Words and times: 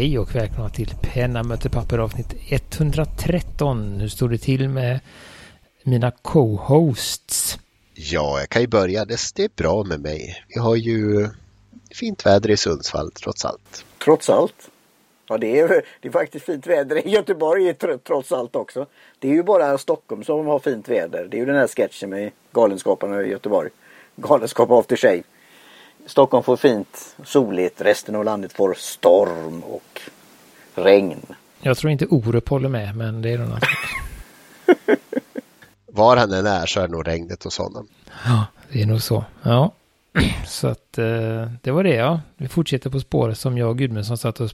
Hej 0.00 0.18
och 0.18 0.34
välkomna 0.34 0.68
till 0.68 0.94
Penna 1.02 1.42
möter 1.42 1.68
papper 1.68 1.98
avsnitt 1.98 2.34
113. 2.50 4.00
Hur 4.00 4.08
står 4.08 4.28
det 4.28 4.38
till 4.38 4.68
med 4.68 5.00
mina 5.82 6.10
co-hosts? 6.10 7.58
Ja, 7.94 8.38
jag 8.38 8.48
kan 8.48 8.62
ju 8.62 8.68
börja. 8.68 9.04
Det, 9.04 9.38
är 9.38 9.56
bra 9.56 9.84
med 9.84 10.00
mig. 10.00 10.44
Vi 10.48 10.60
har 10.60 10.76
ju 10.76 11.28
fint 11.90 12.26
väder 12.26 12.50
i 12.50 12.56
Sundsvall 12.56 13.10
trots 13.12 13.44
allt. 13.44 13.84
Trots 14.04 14.30
allt? 14.30 14.70
Ja, 15.28 15.38
det 15.38 15.60
är, 15.60 15.68
det 16.00 16.08
är 16.08 16.12
faktiskt 16.12 16.46
fint 16.46 16.66
väder 16.66 17.06
i 17.06 17.10
Göteborg 17.10 17.74
trots 18.04 18.32
allt 18.32 18.56
också. 18.56 18.86
Det 19.18 19.28
är 19.28 19.32
ju 19.32 19.42
bara 19.42 19.78
Stockholm 19.78 20.24
som 20.24 20.46
har 20.46 20.58
fint 20.58 20.88
väder. 20.88 21.28
Det 21.30 21.36
är 21.36 21.38
ju 21.38 21.46
den 21.46 21.56
här 21.56 21.68
sketchen 21.68 22.10
med 22.10 22.30
Galenskaparna 22.52 23.22
i 23.22 23.30
Göteborg. 23.30 23.70
Galenskap 24.16 24.70
after 24.70 24.96
shave. 24.96 25.22
Stockholm 26.06 26.42
får 26.42 26.56
fint, 26.56 27.16
soligt. 27.24 27.80
Resten 27.80 28.16
av 28.16 28.24
landet 28.24 28.52
får 28.52 28.74
storm 28.74 29.62
och 29.62 30.00
regn. 30.74 31.26
Jag 31.60 31.76
tror 31.76 31.92
inte 31.92 32.06
Orup 32.06 32.48
håller 32.48 32.68
med, 32.68 32.96
men 32.96 33.22
det 33.22 33.30
är 33.30 33.38
något 33.38 33.62
Var 35.86 36.16
han 36.16 36.32
än 36.32 36.46
är 36.46 36.66
så 36.66 36.80
är 36.80 36.88
nog 36.88 37.08
regnet 37.08 37.44
hos 37.44 37.58
honom. 37.58 37.88
Ja, 38.24 38.46
det 38.72 38.82
är 38.82 38.86
nog 38.86 39.02
så. 39.02 39.24
Ja, 39.42 39.72
så 40.46 40.68
att 40.68 40.98
eh, 40.98 41.50
det 41.62 41.70
var 41.70 41.84
det 41.84 41.94
ja. 41.94 42.20
Vi 42.36 42.48
fortsätter 42.48 42.90
på 42.90 43.00
spåret 43.00 43.38
som 43.38 43.58
jag 43.58 43.70
och 43.70 43.78
Gudmundsson 43.78 44.18
satt 44.18 44.40
och 44.40 44.50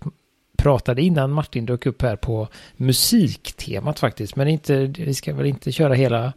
pratade 0.56 1.02
innan 1.02 1.32
Martin 1.32 1.66
dök 1.66 1.86
upp 1.86 2.02
här 2.02 2.16
på 2.16 2.48
musiktemat 2.76 3.98
faktiskt. 3.98 4.36
Men 4.36 4.48
inte, 4.48 4.86
vi 4.86 5.14
ska 5.14 5.34
väl 5.34 5.46
inte 5.46 5.72
köra 5.72 5.94
hela 5.94 6.32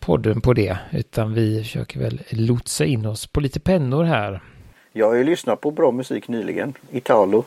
podden 0.00 0.40
på 0.40 0.52
det, 0.52 0.78
utan 0.92 1.34
vi 1.34 1.62
försöker 1.62 2.00
väl 2.00 2.22
lotsa 2.30 2.84
in 2.84 3.06
oss 3.06 3.26
på 3.26 3.40
lite 3.40 3.60
pennor 3.60 4.04
här. 4.04 4.42
Jag 4.92 5.06
har 5.06 5.14
ju 5.14 5.24
lyssnat 5.24 5.60
på 5.60 5.70
bra 5.70 5.92
musik 5.92 6.28
nyligen. 6.28 6.74
Italo, 6.90 7.44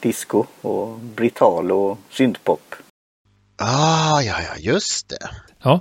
disco 0.00 0.44
och 0.60 0.98
britalo 0.98 1.74
och 1.74 1.98
syntpop. 2.10 2.74
Ah, 3.56 4.20
ja, 4.20 4.36
ja, 4.40 4.56
just 4.58 5.08
det. 5.08 5.30
Ja, 5.62 5.80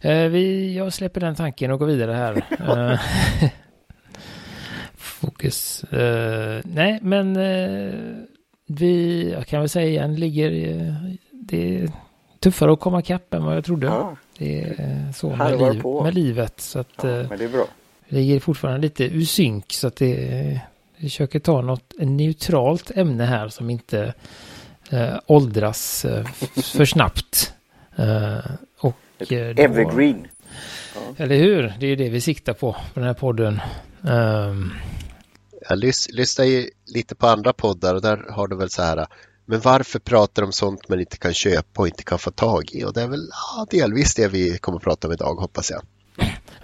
eh, 0.00 0.28
vi, 0.28 0.76
jag 0.76 0.92
släpper 0.92 1.20
den 1.20 1.34
tanken 1.34 1.70
och 1.70 1.78
går 1.78 1.86
vidare 1.86 2.12
här. 2.12 2.44
Eh, 3.40 3.50
fokus. 4.96 5.84
Uh, 5.92 6.60
nej, 6.64 6.98
men 7.02 7.36
uh, 7.36 8.16
vi, 8.66 9.30
jag 9.32 9.46
kan 9.46 9.60
väl 9.60 9.68
säga 9.68 9.86
igen, 9.86 10.16
ligger, 10.16 10.50
det 11.30 11.78
är 11.78 11.90
tuffare 12.40 12.72
att 12.72 12.80
komma 12.80 13.00
ikapp 13.00 13.34
än 13.34 13.44
vad 13.44 13.56
jag 13.56 13.64
trodde. 13.64 13.86
Ja. 13.86 14.16
Det 14.38 14.62
är 14.62 15.12
så 15.12 15.36
med, 15.36 15.58
liv, 15.58 15.82
med, 16.02 16.14
livet. 16.14 16.60
Så 16.60 16.78
att, 16.78 16.88
ja, 16.96 17.04
men 17.04 17.38
det 17.38 17.44
är 17.44 17.48
bra. 17.48 17.66
ligger 18.08 18.40
fortfarande 18.40 18.80
lite 18.80 19.04
ur 19.04 19.24
synk 19.24 19.72
så 19.72 19.86
att 19.86 19.96
det, 19.96 20.60
vi 20.96 21.08
försöker 21.08 21.38
ta 21.38 21.62
något 21.62 21.94
neutralt 21.98 22.90
ämne 22.94 23.24
här 23.24 23.48
som 23.48 23.70
inte 23.70 24.14
äh, 24.90 25.14
åldras 25.26 26.04
äh, 26.04 26.24
för 26.74 26.84
snabbt. 26.84 27.54
Äh, 27.96 28.38
och, 28.78 28.96
då, 29.18 29.34
Evergreen. 29.36 30.26
Ja. 30.94 31.24
Eller 31.24 31.36
hur? 31.36 31.74
Det 31.80 31.86
är 31.86 31.96
det 31.96 32.08
vi 32.08 32.20
siktar 32.20 32.52
på, 32.52 32.72
på 32.72 33.00
den 33.00 33.04
här 33.04 33.14
podden. 33.14 33.60
Um, 34.02 34.72
jag 35.68 35.78
lys 35.78 36.08
lyssnar 36.12 36.44
ju 36.44 36.70
lite 36.86 37.14
på 37.14 37.26
andra 37.26 37.52
poddar 37.52 37.94
och 37.94 38.02
där 38.02 38.24
har 38.30 38.48
du 38.48 38.56
väl 38.56 38.70
så 38.70 38.82
här 38.82 39.06
men 39.44 39.60
varför 39.60 39.98
pratar 39.98 40.42
de 40.42 40.46
om 40.46 40.52
sånt 40.52 40.88
man 40.88 41.00
inte 41.00 41.16
kan 41.16 41.34
köpa 41.34 41.82
och 41.82 41.88
inte 41.88 42.02
kan 42.02 42.18
få 42.18 42.30
tag 42.30 42.64
i? 42.72 42.84
Och 42.84 42.92
det 42.92 43.02
är 43.02 43.08
väl 43.08 43.28
ja, 43.30 43.66
delvis 43.70 44.14
det 44.14 44.28
vi 44.28 44.58
kommer 44.58 44.78
att 44.78 44.84
prata 44.84 45.08
om 45.08 45.12
idag 45.12 45.34
hoppas 45.34 45.70
jag. 45.70 45.82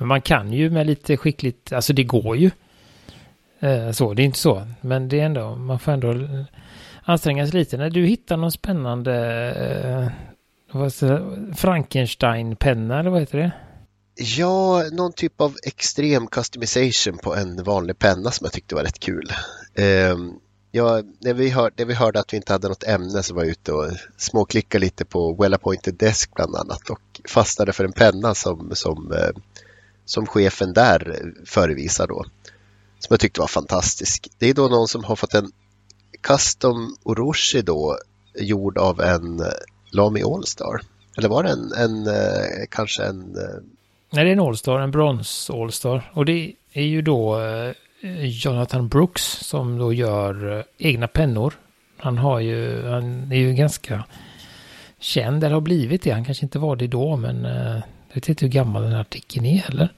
Man 0.07 0.23
kan 0.23 0.53
ju 0.53 0.71
med 0.71 0.87
lite 0.87 1.17
skickligt, 1.17 1.73
alltså 1.73 1.93
det 1.93 2.05
går 2.05 2.37
ju. 2.37 2.51
Eh, 3.61 3.91
så, 3.91 4.15
det 4.15 4.23
är 4.23 4.25
inte 4.25 4.39
så. 4.39 4.67
Men 4.81 5.09
det 5.09 5.21
är 5.21 5.25
ändå, 5.25 5.57
man 5.57 5.79
får 5.79 5.93
ändå 5.93 6.15
anstränga 7.03 7.47
sig 7.47 7.59
lite. 7.59 7.77
När 7.77 7.91
du 7.91 8.07
hittar 8.07 8.37
någon 8.37 8.53
spännande 8.53 9.15
eh, 9.57 10.13
Frankenstein-penna 11.57 13.01
eller 13.01 13.11
vad 13.11 13.21
heter 13.21 13.39
det? 13.39 13.53
Ja, 14.15 14.85
någon 14.93 15.13
typ 15.13 15.41
av 15.41 15.57
extrem 15.67 16.27
customization 16.27 17.19
på 17.19 17.35
en 17.35 17.63
vanlig 17.63 17.99
penna 17.99 18.31
som 18.31 18.45
jag 18.45 18.53
tyckte 18.53 18.75
var 18.75 18.83
rätt 18.83 19.01
kul. 19.01 19.33
Um, 20.13 20.41
ja, 20.71 21.03
när, 21.19 21.35
vi 21.35 21.51
hör, 21.51 21.73
när 21.77 21.85
vi 21.85 21.95
hörde 21.95 22.21
att 22.21 22.33
vi 22.33 22.37
inte 22.37 22.53
hade 22.53 22.69
något 22.69 22.85
ämne 22.85 23.23
så 23.23 23.35
var 23.35 23.43
jag 23.43 23.51
ute 23.51 23.73
och 23.73 23.91
småklickade 24.17 24.85
lite 24.85 25.05
på 25.05 25.33
Well 25.33 25.55
Appointed 25.55 25.95
Desk 25.95 26.35
bland 26.35 26.57
annat 26.57 26.91
och 26.91 27.01
fastnade 27.29 27.73
för 27.73 27.85
en 27.85 27.93
penna 27.93 28.35
som, 28.35 28.71
som, 28.75 29.13
eh, 29.13 29.43
som 30.05 30.27
chefen 30.27 30.73
där 30.73 31.33
förevisar 31.47 32.07
då. 32.07 32.25
Som 32.99 33.09
jag 33.09 33.21
tyckte 33.21 33.41
var 33.41 33.47
fantastisk. 33.47 34.29
Det 34.39 34.51
är 34.51 34.55
då 34.55 34.69
någon 34.69 34.89
som 34.89 35.05
har 35.05 35.17
fått 35.17 35.35
en 35.35 35.53
custom 36.21 36.97
Orochi 37.03 37.63
då 37.63 37.99
gjord 38.35 38.79
av 38.79 39.01
en 39.01 39.41
eh, 39.41 39.47
Lamy 39.91 40.23
Allstar. 40.23 40.81
Eller 41.17 41.29
var 41.29 41.43
det 41.43 41.51
en, 41.51 41.73
en 41.73 42.07
eh, 42.07 42.67
kanske 42.71 43.03
en 43.03 43.37
Nej, 44.13 44.25
det 44.25 44.31
är 44.31 44.33
en 44.33 44.41
Allstar, 44.41 44.81
en 44.81 44.91
brons 44.91 45.51
Allstar. 45.51 46.11
Och 46.15 46.25
det 46.25 46.53
är 46.73 46.83
ju 46.83 47.03
då 47.03 47.41
Eh, 48.03 48.25
Jonathan 48.25 48.89
Brooks 48.89 49.23
som 49.23 49.79
då 49.79 49.93
gör 49.93 50.59
eh, 50.59 50.65
egna 50.79 51.09
pennor. 51.09 51.55
Han 51.97 52.19
har 52.19 52.41
ju, 52.41 52.89
han 52.89 53.33
är 53.33 53.37
ju 53.37 53.55
ganska 53.55 54.05
känd, 54.99 55.45
eller 55.45 55.55
har 55.55 55.61
blivit 55.61 56.03
det. 56.03 56.11
Han 56.11 56.25
kanske 56.25 56.45
inte 56.45 56.59
var 56.59 56.77
det 56.77 56.87
då, 56.87 57.17
men 57.17 57.45
eh, 57.45 57.83
jag 58.09 58.15
vet 58.15 58.29
inte 58.29 58.45
hur 58.45 58.53
gammal 58.53 58.83
den 58.83 58.93
här 58.93 59.01
artikeln 59.01 59.47
är 59.47 59.59
heller. 59.59 59.89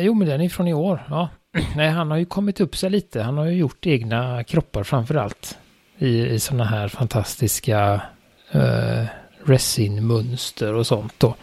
Jo, 0.00 0.14
men 0.14 0.28
den 0.28 0.40
är 0.40 0.48
från 0.48 0.68
i 0.68 0.74
år. 0.74 1.02
Ja. 1.08 1.28
Nej, 1.76 1.90
han 1.90 2.10
har 2.10 2.18
ju 2.18 2.24
kommit 2.24 2.60
upp 2.60 2.76
sig 2.76 2.90
lite. 2.90 3.22
Han 3.22 3.38
har 3.38 3.44
ju 3.44 3.56
gjort 3.56 3.86
egna 3.86 4.44
kroppar 4.44 4.84
framför 4.84 5.14
allt. 5.14 5.58
I, 5.98 6.26
i 6.26 6.40
sådana 6.40 6.64
här 6.64 6.88
fantastiska 6.88 8.00
eh, 8.50 9.04
resinmönster 9.44 10.74
och 10.74 10.86
sånt 10.86 11.14
då. 11.18 11.34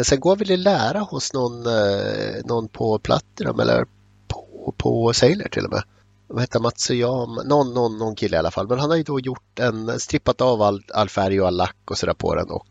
Men 0.00 0.04
sen 0.04 0.20
går 0.20 0.36
väl 0.36 0.50
i 0.50 0.56
lära 0.56 0.98
hos 0.98 1.32
någon, 1.32 1.66
eh, 1.66 2.44
någon 2.44 2.68
på 2.68 2.98
Platinum 2.98 3.60
eller 3.60 3.86
på, 4.28 4.74
på 4.76 5.12
Sailor 5.12 5.48
till 5.48 5.64
och 5.64 5.70
med. 5.70 5.82
Vad 6.26 6.40
heter 6.40 6.60
Matsuyama? 6.60 7.42
Någon, 7.42 7.74
någon, 7.74 7.98
någon 7.98 8.14
kille 8.14 8.36
i 8.36 8.38
alla 8.38 8.50
fall. 8.50 8.68
Men 8.68 8.78
han 8.78 8.90
har 8.90 8.96
ju 8.96 9.02
då 9.02 9.20
gjort 9.20 9.58
en, 9.58 10.00
strippat 10.00 10.40
av 10.40 10.62
all, 10.62 10.82
all 10.94 11.08
färg 11.08 11.40
och 11.40 11.46
all 11.46 11.56
lack 11.56 11.76
och 11.84 11.98
sådär 11.98 12.14
på 12.14 12.34
den 12.34 12.50
och 12.50 12.66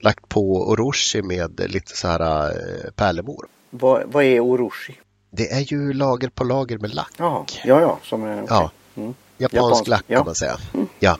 lagt 0.00 0.28
på 0.28 0.68
Orochi 0.70 1.22
med 1.22 1.70
lite 1.70 1.96
så 1.96 2.08
här 2.08 2.50
eh, 2.50 2.90
pärlemor. 2.90 3.46
Vad, 3.70 4.02
vad 4.06 4.24
är 4.24 4.40
Orochi? 4.40 5.00
Det 5.30 5.52
är 5.52 5.72
ju 5.72 5.92
lager 5.92 6.28
på 6.28 6.44
lager 6.44 6.78
med 6.78 6.94
lack. 6.94 7.12
Jaha, 7.18 7.44
ja, 7.64 7.80
ja, 7.80 7.98
som 8.02 8.24
är... 8.24 8.42
Okay. 8.42 8.56
Ja. 8.56 8.70
Mm. 8.94 9.14
Japansk, 9.38 9.54
Japansk 9.54 9.88
lack 9.88 10.06
kan 10.06 10.24
man 10.24 10.34
säga. 10.34 10.56
Mm. 10.74 10.88
Ja 10.98 11.18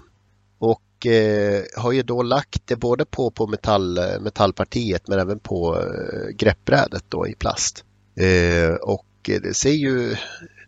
och 0.99 1.07
eh, 1.07 1.65
har 1.77 1.93
ju 1.93 2.03
då 2.03 2.23
lagt 2.23 2.67
det 2.67 2.77
både 2.77 3.05
på, 3.05 3.31
på 3.31 3.47
metall, 3.47 4.01
metallpartiet 4.21 5.09
men 5.09 5.19
även 5.19 5.39
på 5.39 5.77
eh, 5.77 6.29
greppbrädet 6.37 7.05
då 7.09 7.29
i 7.29 7.35
plast. 7.35 7.85
Eh, 8.17 8.75
och 8.75 9.07
det 9.23 9.57
ser 9.57 9.73
ju 9.73 10.17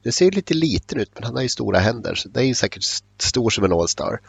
det 0.03 0.13
ser 0.13 0.31
lite 0.31 0.55
liten 0.55 1.01
ut 1.01 1.11
men 1.15 1.25
han 1.25 1.35
har 1.35 1.43
ju 1.43 1.49
stora 1.49 1.79
händer 1.79 2.15
så 2.15 2.29
det 2.29 2.41
är 2.41 2.45
ju 2.45 2.55
säkert 2.55 2.83
stor 3.19 3.51
som 3.51 3.65
en 3.65 3.73
Allstar. 3.73 4.21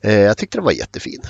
Eh, 0.00 0.20
jag 0.20 0.38
tyckte 0.38 0.58
den 0.58 0.64
var 0.64 0.72
jättefin. 0.72 1.22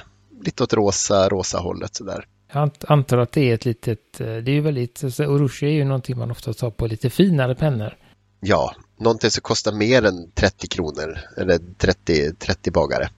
Lite 0.44 0.62
åt 0.62 0.72
rosa, 0.72 1.28
rosa 1.28 1.58
hållet 1.58 1.94
sådär. 1.94 2.26
Jag 2.52 2.70
antar 2.88 3.18
att 3.18 3.32
det 3.32 3.50
är 3.50 3.54
ett 3.54 3.64
litet, 3.64 4.20
eh, 4.20 4.26
det 4.26 4.50
är 4.50 4.54
ju 4.54 4.60
väldigt, 4.60 5.02
Orochi 5.20 5.66
är 5.66 5.70
ju 5.70 5.84
någonting 5.84 6.18
man 6.18 6.30
ofta 6.30 6.52
tar 6.52 6.70
på 6.70 6.86
lite 6.86 7.10
finare 7.10 7.54
pennor. 7.54 7.96
Ja, 8.40 8.74
någonting 8.98 9.30
som 9.30 9.40
kostar 9.40 9.72
mer 9.72 10.04
än 10.04 10.30
30 10.30 10.68
kronor 10.68 11.18
eller 11.36 11.58
30, 11.78 12.34
30 12.34 12.70
bagare. 12.70 13.08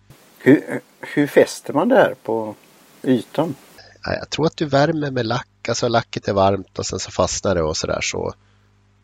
Hur, 0.45 0.81
hur 1.01 1.27
fäster 1.27 1.73
man 1.73 1.89
det 1.89 1.95
här 1.95 2.15
på 2.23 2.55
ytan? 3.03 3.55
Jag 4.05 4.31
tror 4.31 4.47
att 4.47 4.57
du 4.57 4.67
värmer 4.67 5.11
med 5.11 5.27
lack, 5.27 5.69
alltså 5.69 5.89
lacket 5.89 6.29
är 6.29 6.33
varmt 6.33 6.79
och 6.79 6.87
sen 6.87 6.99
så 6.99 7.11
fastnar 7.11 7.55
det 7.55 7.63
och 7.63 7.77
sådär 7.77 8.01
så. 8.01 8.35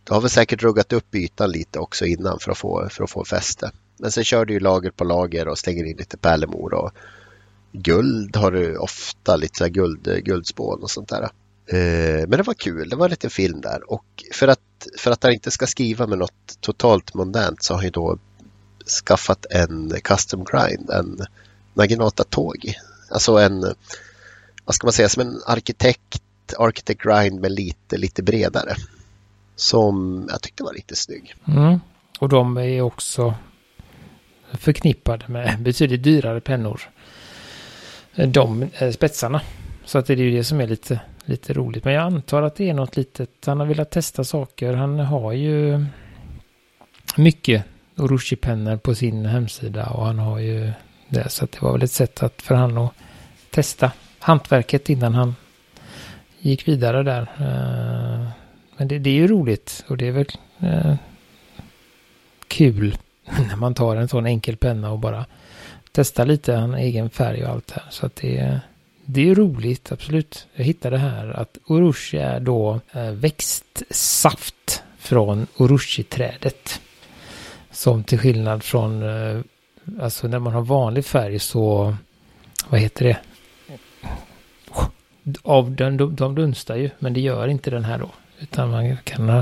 Du 0.04 0.14
har 0.14 0.20
väl 0.20 0.30
säkert 0.30 0.62
ruggat 0.62 0.92
upp 0.92 1.14
ytan 1.14 1.50
lite 1.50 1.78
också 1.78 2.06
innan 2.06 2.38
för 2.38 2.50
att 2.50 2.58
få, 2.58 2.88
för 2.90 3.04
att 3.04 3.10
få 3.10 3.24
fäste. 3.24 3.70
Men 3.98 4.10
sen 4.10 4.24
kör 4.24 4.44
du 4.44 4.52
ju 4.52 4.60
lager 4.60 4.90
på 4.90 5.04
lager 5.04 5.48
och 5.48 5.58
slänger 5.58 5.84
in 5.84 5.96
lite 5.96 6.16
pärlemor 6.16 6.74
och 6.74 6.90
guld 7.72 8.36
har 8.36 8.50
du 8.50 8.76
ofta, 8.76 9.36
lite 9.36 9.58
så 9.58 9.64
här 9.64 9.70
guld, 9.70 10.24
guldspån 10.24 10.82
och 10.82 10.90
sånt 10.90 11.08
där. 11.08 11.22
Eh, 11.66 12.28
men 12.28 12.30
det 12.30 12.42
var 12.42 12.54
kul, 12.54 12.88
det 12.88 12.96
var 12.96 13.06
en 13.06 13.10
liten 13.10 13.30
film 13.30 13.60
där 13.60 13.90
och 13.90 14.04
för 14.32 14.48
att, 14.48 14.86
för 14.98 15.10
att 15.10 15.22
han 15.22 15.32
inte 15.32 15.50
ska 15.50 15.66
skriva 15.66 16.06
med 16.06 16.18
något 16.18 16.60
totalt 16.60 17.14
mondänt 17.14 17.62
så 17.62 17.74
har 17.74 17.82
han 17.82 17.90
då 17.90 18.18
skaffat 18.88 19.46
en 19.50 19.92
custom 20.04 20.44
grind, 20.44 20.90
en 20.90 21.26
Naginata 21.74 22.24
Tåg. 22.24 22.74
Alltså 23.10 23.36
en, 23.36 23.60
vad 24.64 24.74
ska 24.74 24.86
man 24.86 24.92
säga, 24.92 25.08
som 25.08 25.22
en 25.22 25.40
arkitekt, 25.46 26.22
architect 26.58 27.02
grind 27.02 27.40
men 27.40 27.54
lite, 27.54 27.96
lite 27.96 28.22
bredare. 28.22 28.74
Som 29.56 30.26
jag 30.30 30.42
tyckte 30.42 30.62
var 30.62 30.72
riktigt 30.72 30.98
snygg. 30.98 31.34
Mm. 31.46 31.80
Och 32.18 32.28
de 32.28 32.56
är 32.56 32.80
också 32.80 33.34
förknippade 34.52 35.24
med 35.28 35.62
betydligt 35.62 36.02
dyrare 36.02 36.40
pennor. 36.40 36.80
De 38.14 38.62
eh, 38.78 38.90
spetsarna. 38.90 39.40
Så 39.84 39.98
att 39.98 40.06
det 40.06 40.12
är 40.12 40.16
ju 40.16 40.30
det 40.30 40.44
som 40.44 40.60
är 40.60 40.66
lite, 40.66 41.00
lite 41.24 41.52
roligt. 41.52 41.84
Men 41.84 41.94
jag 41.94 42.02
antar 42.02 42.42
att 42.42 42.56
det 42.56 42.70
är 42.70 42.74
något 42.74 42.96
litet. 42.96 43.30
Han 43.46 43.60
har 43.60 43.66
velat 43.66 43.90
testa 43.90 44.24
saker. 44.24 44.72
Han 44.72 44.98
har 44.98 45.32
ju 45.32 45.84
mycket 47.16 47.64
Urushi-pennor 47.98 48.76
på 48.76 48.94
sin 48.94 49.26
hemsida 49.26 49.86
och 49.86 50.06
han 50.06 50.18
har 50.18 50.38
ju 50.38 50.72
det. 51.08 51.28
Så 51.28 51.46
det 51.46 51.62
var 51.62 51.72
väl 51.72 51.82
ett 51.82 51.90
sätt 51.90 52.22
att, 52.22 52.42
för 52.42 52.54
han 52.54 52.78
att 52.78 52.92
testa 53.50 53.92
hantverket 54.18 54.88
innan 54.88 55.14
han 55.14 55.34
gick 56.38 56.68
vidare 56.68 57.02
där. 57.02 57.22
Eh, 57.22 58.28
men 58.76 58.88
det, 58.88 58.98
det 58.98 59.10
är 59.10 59.14
ju 59.14 59.26
roligt 59.28 59.84
och 59.88 59.96
det 59.96 60.08
är 60.08 60.12
väl 60.12 60.28
eh, 60.58 60.94
kul 62.48 62.96
när 63.48 63.56
man 63.56 63.74
tar 63.74 63.96
en 63.96 64.08
sån 64.08 64.26
enkel 64.26 64.56
penna 64.56 64.90
och 64.90 64.98
bara 64.98 65.26
testar 65.92 66.26
lite 66.26 66.54
en 66.54 66.74
egen 66.74 67.10
färg 67.10 67.44
och 67.44 67.50
allt 67.50 67.70
här. 67.70 67.84
Så 67.90 68.06
att 68.06 68.16
det, 68.16 68.60
det 69.04 69.30
är 69.30 69.34
roligt, 69.34 69.92
absolut. 69.92 70.46
Jag 70.54 70.64
hittade 70.64 70.98
här 70.98 71.28
att 71.28 71.58
Urushi 71.68 72.18
är 72.18 72.40
då 72.40 72.80
eh, 72.92 73.10
växtsaft 73.10 74.82
från 74.98 75.46
Urushi-trädet. 75.56 76.80
Som 77.78 78.04
till 78.04 78.18
skillnad 78.18 78.62
från, 78.62 79.02
eh, 79.02 79.40
alltså 80.00 80.28
när 80.28 80.38
man 80.38 80.52
har 80.52 80.62
vanlig 80.62 81.04
färg 81.04 81.38
så, 81.38 81.96
vad 82.68 82.80
heter 82.80 83.04
det? 83.04 83.18
Av 85.42 85.70
den, 85.70 85.96
de, 85.96 86.16
de 86.16 86.34
dunstar 86.34 86.76
ju, 86.76 86.90
men 86.98 87.14
det 87.14 87.20
gör 87.20 87.48
inte 87.48 87.70
den 87.70 87.84
här 87.84 87.98
då. 87.98 88.10
Utan 88.38 88.70
man 88.70 88.96
kan 88.96 89.28
ha, 89.28 89.38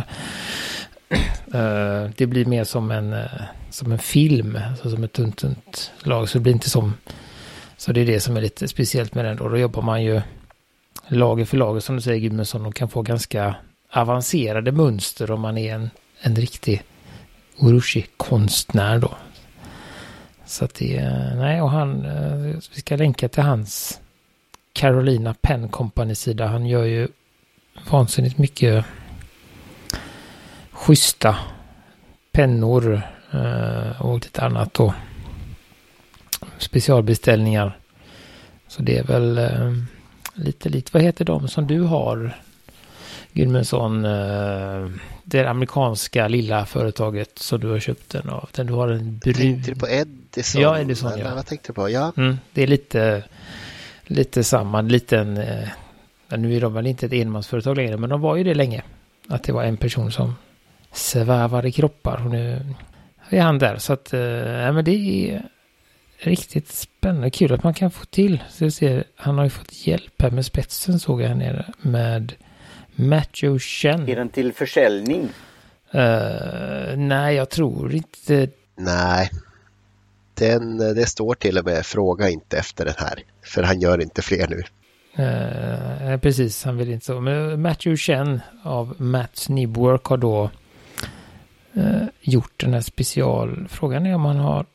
uh, 1.54 2.10
det 2.16 2.26
blir 2.26 2.44
mer 2.44 2.64
som 2.64 2.90
en, 2.90 3.12
uh, 3.12 3.24
som 3.70 3.92
en 3.92 3.98
film, 3.98 4.58
alltså 4.70 4.90
som 4.90 5.04
ett 5.04 5.12
tunt, 5.12 5.38
tunt 5.38 5.92
lag. 6.02 6.28
Så 6.28 6.38
det 6.38 6.42
blir 6.42 6.52
inte 6.52 6.70
som, 6.70 6.94
så 7.76 7.92
det 7.92 8.00
är 8.00 8.06
det 8.06 8.20
som 8.20 8.36
är 8.36 8.40
lite 8.40 8.68
speciellt 8.68 9.14
med 9.14 9.24
den 9.24 9.36
då. 9.36 9.48
Då 9.48 9.58
jobbar 9.58 9.82
man 9.82 10.02
ju 10.02 10.20
lager 11.08 11.44
för 11.44 11.56
lager 11.56 11.80
som 11.80 11.96
du 11.96 12.02
säger 12.02 12.20
Gudmundsson 12.20 12.66
och 12.66 12.74
kan 12.74 12.88
få 12.88 13.02
ganska 13.02 13.54
avancerade 13.92 14.72
mönster 14.72 15.30
om 15.30 15.40
man 15.40 15.58
är 15.58 15.74
en, 15.74 15.90
en 16.20 16.36
riktig 16.36 16.82
Urushi-konstnär 17.58 18.98
då. 18.98 19.14
Så 20.46 20.64
att 20.64 20.74
det, 20.74 21.02
nej 21.36 21.62
och 21.62 21.70
han, 21.70 22.04
eh, 22.04 22.56
vi 22.74 22.80
ska 22.80 22.96
länka 22.96 23.28
till 23.28 23.42
hans 23.42 24.00
Carolina 24.72 25.34
Pen 25.34 25.68
Company-sida. 25.68 26.46
Han 26.46 26.66
gör 26.66 26.84
ju 26.84 27.08
vansinnigt 27.90 28.38
mycket 28.38 28.84
schyssta 30.70 31.36
pennor 32.32 33.02
eh, 33.32 34.02
och 34.02 34.14
lite 34.14 34.42
annat 34.42 34.74
då. 34.74 34.94
Specialbeställningar. 36.58 37.78
Så 38.68 38.82
det 38.82 38.98
är 38.98 39.04
väl 39.04 39.38
eh, 39.38 39.72
lite, 40.34 40.68
lite, 40.68 40.90
vad 40.92 41.02
heter 41.02 41.24
de 41.24 41.48
som 41.48 41.66
du 41.66 41.80
har? 41.80 42.36
Gudmundsson, 43.36 44.04
eh, 44.04 44.90
det 45.24 45.46
amerikanska 45.46 46.28
lilla 46.28 46.66
företaget 46.66 47.38
som 47.38 47.60
du 47.60 47.68
har 47.68 47.78
köpt 47.78 48.10
den 48.10 48.28
av. 48.28 48.48
Den 48.54 48.66
du 48.66 48.72
har 48.72 48.88
en 48.88 49.18
brun... 49.18 49.34
Tänkte 49.34 49.70
du 49.70 49.80
på 49.80 49.88
Edison? 49.88 50.62
Ja, 50.62 50.80
Edison, 50.80 51.12
ja. 51.18 51.34
Vad 51.34 51.46
tänkte 51.46 51.68
du 51.68 51.74
på? 51.74 51.90
Ja. 51.90 52.12
Mm, 52.16 52.38
det 52.52 52.62
är 52.62 52.66
lite, 52.66 53.24
lite 54.04 54.44
samma, 54.44 54.80
liten... 54.80 55.36
Eh, 55.36 55.68
nu 56.28 56.56
är 56.56 56.60
de 56.60 56.74
väl 56.74 56.86
inte 56.86 57.06
ett 57.06 57.12
enmansföretag 57.12 57.76
längre, 57.76 57.96
men 57.96 58.10
de 58.10 58.20
var 58.20 58.36
ju 58.36 58.44
det 58.44 58.54
länge. 58.54 58.82
Att 59.28 59.42
det 59.42 59.52
var 59.52 59.64
en 59.64 59.76
person 59.76 60.12
som 60.12 60.34
svävar 60.92 61.66
i 61.66 61.72
kroppar. 61.72 62.22
Och 62.24 62.30
nu 62.30 62.74
är 63.28 63.40
han 63.40 63.58
där. 63.58 63.78
Så 63.78 63.92
att, 63.92 64.12
eh, 64.12 64.20
men 64.72 64.84
det 64.84 64.90
är 64.90 65.42
riktigt 66.18 66.72
spännande. 66.72 67.30
Kul 67.30 67.52
att 67.52 67.62
man 67.62 67.74
kan 67.74 67.90
få 67.90 68.04
till. 68.04 68.42
Så 68.50 68.70
ser, 68.70 69.04
han 69.16 69.38
har 69.38 69.44
ju 69.44 69.50
fått 69.50 69.86
hjälp 69.86 70.22
här 70.22 70.30
med 70.30 70.46
spetsen 70.46 70.98
såg 70.98 71.22
jag 71.22 71.28
här 71.28 71.34
nere. 71.34 71.64
Med 71.78 72.34
Matthew 72.96 73.58
Chen. 73.58 74.08
Är 74.08 74.16
den 74.16 74.28
till 74.28 74.52
försäljning? 74.52 75.22
Uh, 75.94 76.96
nej, 76.96 77.36
jag 77.36 77.50
tror 77.50 77.94
inte. 77.94 78.48
Nej. 78.76 79.30
Den, 80.34 80.78
det 80.78 81.06
står 81.06 81.34
till 81.34 81.58
och 81.58 81.64
med 81.64 81.86
fråga 81.86 82.28
inte 82.28 82.58
efter 82.58 82.84
den 82.84 82.94
här. 82.98 83.22
För 83.42 83.62
han 83.62 83.80
gör 83.80 84.00
inte 84.00 84.22
fler 84.22 84.48
nu. 84.48 84.62
Uh, 85.24 86.18
precis, 86.18 86.64
han 86.64 86.76
vill 86.76 86.90
inte 86.92 87.06
så. 87.06 87.20
Men 87.20 87.62
Matthew 87.62 87.96
Chen 87.96 88.40
av 88.62 88.96
Matt's 88.96 89.50
Nibwork 89.50 90.04
har 90.04 90.16
då 90.16 90.50
uh, 91.76 92.04
gjort 92.20 92.60
den 92.60 92.74
här 92.74 92.80
specialfrågan 92.80 94.06
är 94.06 94.14
om 94.14 94.24
han 94.24 94.36
har 94.36 94.66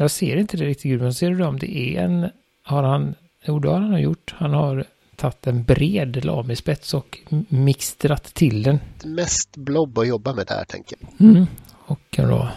jag 0.00 0.10
ser 0.10 0.36
inte 0.36 0.56
det 0.56 0.64
riktigt 0.64 1.00
men 1.00 1.14
ser 1.14 1.30
du 1.30 1.44
om 1.44 1.58
det 1.58 1.76
är 1.76 2.02
en 2.02 2.28
har 2.62 2.82
han 2.82 3.14
jo 3.44 3.58
det 3.58 3.68
har 3.68 3.80
han 3.80 4.00
gjort 4.00 4.34
han 4.38 4.54
har 4.54 4.84
tagit 5.20 5.46
en 5.46 5.64
bred 5.64 6.24
lamispets 6.24 6.94
och 6.94 7.18
mixtrat 7.48 8.24
till 8.24 8.62
den. 8.62 8.78
Mest 9.04 9.56
blob 9.56 9.98
att 9.98 10.08
jobba 10.08 10.34
med 10.34 10.46
där 10.46 10.64
tänker 10.64 10.96
jag. 11.00 11.28
Mm. 11.28 11.46
Och 11.70 12.16
då 12.16 12.48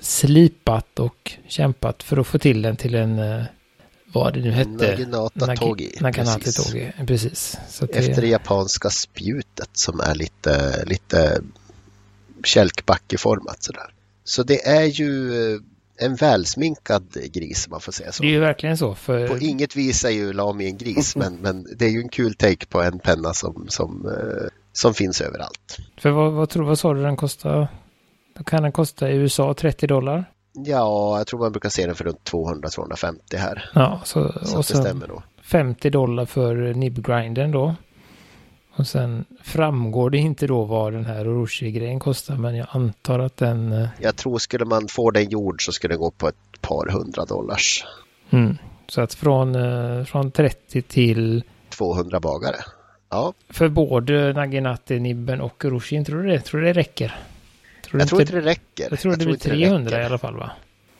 slipat 0.00 0.98
och 0.98 1.32
kämpat 1.48 2.02
för 2.02 2.16
att 2.16 2.26
få 2.26 2.38
till 2.38 2.62
den 2.62 2.76
till 2.76 2.94
en 2.94 3.18
eh, 3.18 3.44
vad 4.12 4.34
det 4.34 4.40
nu 4.40 4.50
hette. 4.50 4.70
Naginata 4.70 5.56
Togi. 5.56 5.96
Naginata 6.00 6.50
Togi, 6.50 6.92
precis. 7.06 7.56
Så 7.68 7.86
det... 7.86 7.98
Efter 7.98 8.22
det 8.22 8.28
japanska 8.28 8.90
spjutet 8.90 9.70
som 9.72 10.00
är 10.00 10.14
lite, 10.14 10.84
lite 10.84 11.40
kälkbackeformat 12.44 13.62
sådär. 13.62 13.94
Så 14.24 14.42
det 14.42 14.66
är 14.66 14.84
ju 14.84 15.34
eh, 15.54 15.60
en 15.98 16.14
välsminkad 16.14 17.16
gris 17.32 17.68
man 17.70 17.80
får 17.80 17.92
säga 17.92 18.12
så. 18.12 18.22
Det 18.22 18.28
är 18.28 18.32
ju 18.32 18.40
verkligen 18.40 18.76
så. 18.76 18.94
För... 18.94 19.28
På 19.28 19.38
inget 19.38 19.76
vis 19.76 20.04
är 20.04 20.10
ju 20.10 20.32
Lami 20.32 20.66
en 20.66 20.76
gris 20.76 21.16
men, 21.16 21.36
men 21.36 21.66
det 21.78 21.84
är 21.84 21.90
ju 21.90 22.00
en 22.00 22.08
kul 22.08 22.34
take 22.34 22.66
på 22.66 22.82
en 22.82 22.98
penna 22.98 23.34
som, 23.34 23.66
som, 23.68 24.06
uh, 24.06 24.48
som 24.72 24.94
finns 24.94 25.20
överallt. 25.20 25.76
För 25.98 26.10
vad, 26.10 26.32
vad, 26.32 26.48
tror, 26.48 26.64
vad 26.64 26.78
sa 26.78 26.94
du 26.94 27.02
den 27.02 27.16
kostar? 27.16 27.68
Kan 28.46 28.62
den 28.62 28.72
kosta 28.72 29.10
i 29.10 29.16
USA 29.16 29.54
30 29.54 29.86
dollar? 29.86 30.30
Ja, 30.52 31.18
jag 31.18 31.26
tror 31.26 31.40
man 31.40 31.52
brukar 31.52 31.68
se 31.68 31.86
den 31.86 31.94
för 31.94 32.04
runt 32.04 32.30
200-250 32.30 33.36
här. 33.36 33.70
Ja, 33.74 34.00
så, 34.04 34.32
så 34.42 34.56
och 34.58 34.64
det 34.68 34.76
stämmer 34.76 35.08
nog. 35.08 35.22
50 35.42 35.90
dollar 35.90 36.24
för 36.24 36.74
nibgrinden 36.74 37.50
då. 37.50 37.74
Och 38.76 38.86
sen 38.86 39.24
framgår 39.42 40.10
det 40.10 40.18
inte 40.18 40.46
då 40.46 40.64
vad 40.64 40.92
den 40.92 41.06
här 41.06 41.32
Orochi-grejen 41.32 42.00
kostar 42.00 42.36
men 42.36 42.56
jag 42.56 42.66
antar 42.70 43.18
att 43.18 43.36
den... 43.36 43.72
Eh, 43.72 43.88
jag 44.00 44.16
tror 44.16 44.38
skulle 44.38 44.64
man 44.64 44.88
få 44.88 45.10
den 45.10 45.30
gjord 45.30 45.64
så 45.64 45.72
skulle 45.72 45.94
den 45.94 46.00
gå 46.00 46.10
på 46.10 46.28
ett 46.28 46.60
par 46.60 46.88
hundra 46.88 47.24
dollars. 47.24 47.84
Mm. 48.30 48.58
Så 48.88 49.00
att 49.00 49.14
från, 49.14 49.54
eh, 49.54 50.04
från 50.04 50.30
30 50.30 50.82
till... 50.82 51.44
200 51.68 52.20
bagare. 52.20 52.56
Ja. 53.10 53.32
För 53.48 53.68
både 53.68 54.32
Naginati, 54.32 55.00
Nibben 55.00 55.40
och 55.40 55.64
Orochi, 55.64 56.04
tror 56.04 56.22
du 56.22 56.28
det? 56.28 56.40
Tror 56.40 56.60
du 56.60 56.66
det 56.66 56.72
räcker? 56.72 57.20
Tror 57.82 58.00
jag 58.00 58.08
tror 58.08 58.20
inte 58.20 58.32
det 58.32 58.40
räcker. 58.40 58.86
Jag 58.90 58.98
tror 58.98 59.12
jag 59.12 59.18
det 59.18 59.26
blir 59.26 59.36
300 59.36 60.02
i 60.02 60.04
alla 60.04 60.18
fall 60.18 60.36
va? 60.36 60.50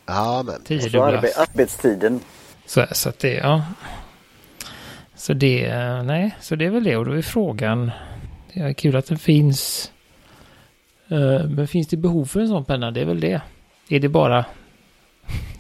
Ja 0.07 0.43
men. 0.43 0.81
Arbe 1.03 1.29
arbetstiden. 1.37 2.21
Så, 2.67 2.87
så 2.93 3.09
att 3.09 3.19
det, 3.19 3.35
ja. 3.35 3.63
Så 5.17 5.33
det, 5.33 5.73
nej, 6.03 6.37
så 6.41 6.57
det 6.57 6.65
är 6.65 6.71
väl 6.71 6.85
det. 6.85 6.97
Och 6.97 7.05
då 7.05 7.13
är 7.13 7.23
frågan, 7.23 7.91
det 8.55 8.61
är 8.61 8.73
kul 8.73 8.97
att 8.97 9.07
den 9.07 9.19
finns. 9.19 9.93
Eh, 11.09 11.49
men 11.49 11.69
finns 11.69 11.89
det 11.89 11.97
behov 11.97 12.25
för 12.25 12.41
en 12.41 12.49
sån 12.49 12.65
penna? 12.65 12.91
Det 12.91 13.01
är 13.01 13.05
väl 13.05 13.21
det. 13.21 13.41
Är 13.89 14.01
det 14.01 14.09
bara, 14.09 14.45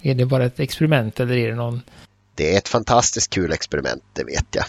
är 0.03 0.15
det 0.15 0.27
bara 0.27 0.45
ett 0.45 0.61
experiment 0.61 1.21
eller 1.21 1.37
är 1.37 1.49
det 1.49 1.55
någon? 1.55 1.83
Det 2.35 2.55
är 2.55 2.59
ett 2.59 2.69
fantastiskt 2.69 3.31
kul 3.31 3.53
experiment, 3.53 4.03
det 4.13 4.25
vet 4.25 4.55
jag. 4.55 4.65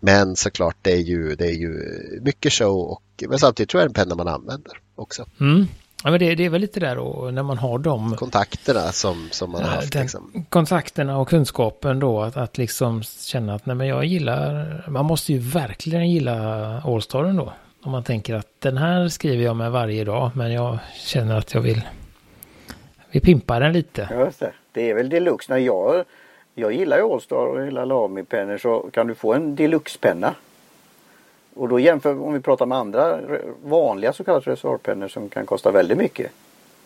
Men 0.00 0.36
såklart, 0.36 0.76
det 0.82 0.92
är 0.92 1.02
ju, 1.02 1.34
det 1.34 1.46
är 1.46 1.54
ju 1.54 1.80
mycket 2.22 2.52
show 2.52 2.78
och 2.78 3.02
men 3.28 3.38
samtidigt 3.38 3.70
tror 3.70 3.82
jag 3.82 3.90
det 3.90 3.98
är 3.98 4.04
en 4.04 4.08
penna 4.08 4.24
man 4.24 4.34
använder 4.34 4.80
också. 4.94 5.26
Mm. 5.40 5.66
Ja, 6.04 6.10
men 6.10 6.20
det, 6.20 6.34
det, 6.34 6.44
är 6.44 6.50
väl 6.50 6.60
lite 6.60 6.80
där 6.80 6.96
då 6.96 7.30
när 7.32 7.42
man 7.42 7.58
har 7.58 7.78
de 7.78 8.16
kontakterna 8.16 8.80
som, 8.80 9.28
som 9.30 9.50
man 9.50 9.62
har 9.62 9.70
haft. 9.70 9.92
Den, 9.92 10.02
liksom. 10.02 10.46
Kontakterna 10.48 11.18
och 11.18 11.28
kunskapen 11.28 11.98
då 11.98 12.22
att, 12.22 12.36
att 12.36 12.58
liksom 12.58 13.02
känna 13.02 13.54
att 13.54 13.66
nej 13.66 13.76
men 13.76 13.86
jag 13.86 14.04
gillar, 14.04 14.84
man 14.88 15.04
måste 15.04 15.32
ju 15.32 15.38
verkligen 15.38 16.10
gilla 16.10 16.34
Allstaren 16.84 17.36
då. 17.36 17.52
Om 17.82 17.92
man 17.92 18.04
tänker 18.04 18.34
att 18.34 18.48
den 18.58 18.76
här 18.76 19.08
skriver 19.08 19.44
jag 19.44 19.56
med 19.56 19.72
varje 19.72 20.04
dag 20.04 20.30
men 20.34 20.52
jag 20.52 20.78
känner 20.94 21.38
att 21.38 21.54
jag 21.54 21.60
vill, 21.60 21.82
vi 23.10 23.20
pimpar 23.20 23.60
den 23.60 23.72
lite. 23.72 24.08
Just 24.18 24.40
det. 24.40 24.52
det 24.72 24.90
är 24.90 24.94
väl 24.94 25.08
deluxe. 25.08 25.52
När 25.52 25.58
jag, 25.58 26.04
jag 26.54 26.72
gillar 26.72 26.96
ju 26.96 27.12
Allstar 27.12 27.46
och 27.46 27.66
hela 27.66 27.84
Lamy-pennor 27.84 28.58
så 28.58 28.90
kan 28.92 29.06
du 29.06 29.14
få 29.14 29.34
en 29.34 29.56
deluxe-penna 29.56 30.34
och 31.56 31.68
då 31.68 31.80
jämför 31.80 32.22
om 32.22 32.32
vi 32.32 32.40
pratar 32.40 32.66
med 32.66 32.78
andra 32.78 33.20
vanliga 33.64 34.12
så 34.12 34.24
kallade 34.24 34.50
reservoarpennor 34.50 35.08
som 35.08 35.28
kan 35.28 35.46
kosta 35.46 35.70
väldigt 35.70 35.98
mycket. 35.98 36.32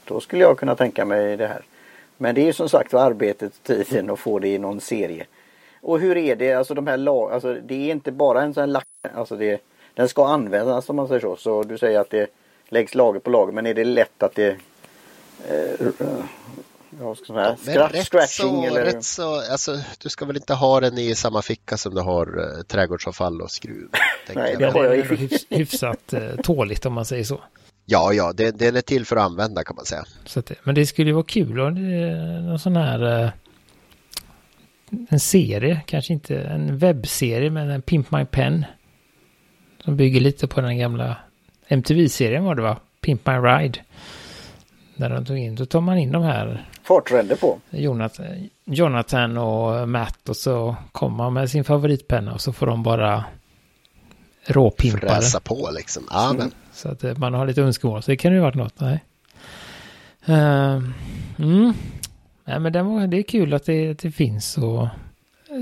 Då 0.05 0.21
skulle 0.21 0.43
jag 0.43 0.59
kunna 0.59 0.77
tänka 0.77 1.05
mig 1.05 1.37
det 1.37 1.47
här. 1.47 1.63
Men 2.17 2.35
det 2.35 2.49
är 2.49 2.53
som 2.53 2.69
sagt 2.69 2.95
arbetet, 2.95 3.53
och 3.57 3.65
tiden 3.65 4.11
att 4.11 4.19
få 4.19 4.39
det 4.39 4.49
i 4.49 4.59
någon 4.59 4.81
serie. 4.81 5.27
Och 5.81 6.01
hur 6.01 6.17
är 6.17 6.37
det, 6.37 6.53
alltså 6.53 6.75
de 6.75 6.87
här 6.87 6.97
lag, 6.97 7.33
alltså 7.33 7.55
det 7.55 7.75
är 7.75 7.91
inte 7.91 8.13
bara 8.13 8.43
en 8.43 8.55
sån 8.55 8.61
här 8.61 8.67
lack, 8.67 8.87
alltså 9.15 9.37
det, 9.37 9.61
den 9.95 10.09
ska 10.09 10.27
användas 10.27 10.89
om 10.89 10.97
man 10.97 11.09
säger 11.09 11.21
så. 11.21 11.37
Så 11.37 11.63
du 11.63 11.79
säger 11.79 12.01
att 12.01 12.11
det 12.11 12.31
läggs 12.69 12.95
lager 12.95 13.21
på 13.21 13.31
lager 13.31 13.53
men 13.53 13.67
är 13.67 13.75
det 13.75 13.85
lätt 13.85 14.23
att 14.23 14.35
det 14.35 14.57
eh, 15.49 15.87
ja, 16.99 17.15
ska 17.15 17.57
säga, 17.65 17.75
ja, 17.75 17.91
rätt 17.93 18.07
scratching 18.07 18.63
så, 18.63 18.67
eller? 18.67 18.85
Rätt 18.85 19.05
så, 19.05 19.51
alltså, 19.51 19.79
du 20.03 20.09
ska 20.09 20.25
väl 20.25 20.37
inte 20.37 20.55
ha 20.55 20.81
den 20.81 20.99
i 20.99 21.15
samma 21.15 21.43
ficka 21.43 21.77
som 21.77 21.95
du 21.95 22.01
har 22.01 22.39
uh, 22.39 22.63
trädgårdsavfall 22.63 23.43
och 23.43 23.51
skruv. 23.51 23.89
Nej, 24.35 24.57
det 24.59 24.71
har 24.71 24.85
jag 24.85 25.05
hyfs, 25.05 25.47
hyfsat 25.51 26.15
uh, 26.15 26.37
tåligt 26.43 26.87
om 26.87 26.93
man 26.93 27.05
säger 27.05 27.25
så. 27.25 27.41
Ja, 27.87 28.13
ja, 28.13 28.33
det, 28.33 28.59
den 28.59 28.77
är 28.77 28.81
till 28.81 29.07
för 29.07 29.17
att 29.17 29.23
använda 29.23 29.65
kan 29.65 29.77
man 29.77 29.85
säga. 29.85 30.05
Så 30.25 30.41
att, 30.41 30.53
men 30.65 30.75
det 30.75 30.87
skulle 30.87 31.09
ju 31.09 31.15
vara 31.15 31.25
kul 31.25 31.61
om 31.61 31.75
någon 32.47 32.59
sån 32.59 32.77
här 32.77 33.23
eh, 33.23 33.31
en 35.09 35.21
serie, 35.21 35.81
kanske 35.87 36.13
inte 36.13 36.41
en 36.41 36.79
webbserie, 36.79 37.51
men 37.51 37.71
en 37.71 37.83
Pimp 37.83 38.11
My 38.11 38.25
Pen. 38.25 38.65
Som 39.85 39.97
bygger 39.97 40.21
lite 40.21 40.47
på 40.47 40.61
den 40.61 40.79
gamla 40.79 41.17
MTV-serien 41.69 42.45
var 42.45 42.55
det 42.55 42.63
va? 42.63 42.77
Pimp 43.01 43.27
My 43.27 43.33
Ride. 43.33 43.79
Där 44.97 45.11
de 45.11 45.25
tog 45.25 45.39
in, 45.39 45.55
då 45.55 45.67
tar 45.67 45.81
man 45.81 45.99
in 45.99 46.13
de 46.13 46.23
här 46.23 46.67
Fartränder 46.91 47.37
på. 47.37 47.61
Jonathan, 47.71 48.27
Jonathan 48.65 49.37
och 49.37 49.89
Matt 49.89 50.29
och 50.29 50.37
så 50.37 50.77
kommer 50.93 51.17
man 51.17 51.33
med 51.33 51.51
sin 51.51 51.65
favoritpenna 51.65 52.35
och 52.35 52.41
så 52.41 52.53
får 52.53 52.67
de 52.67 52.83
bara 52.83 53.25
råpimpa 54.47 54.99
Fräsa 54.99 55.41
på 55.41 55.71
liksom. 55.73 56.03
Ja, 56.11 56.35
men. 56.39 56.51
Så 56.73 56.89
att 56.89 57.05
eh, 57.05 57.17
man 57.17 57.35
har 57.35 57.47
lite 57.47 57.63
önskemål. 57.63 58.03
Så 58.03 58.11
det 58.11 58.17
kan 58.17 58.33
ju 58.33 58.41
varit 58.41 58.55
något. 58.55 58.81
Nej. 58.81 59.05
Uh, 60.29 60.83
mm. 61.39 61.73
Nej, 62.45 62.61
men 62.61 62.73
det, 62.73 62.83
var, 62.83 63.07
det 63.07 63.17
är 63.17 63.23
kul 63.23 63.55
att 63.55 63.65
det, 63.65 64.03
det 64.03 64.11
finns 64.11 64.59
och 64.59 64.89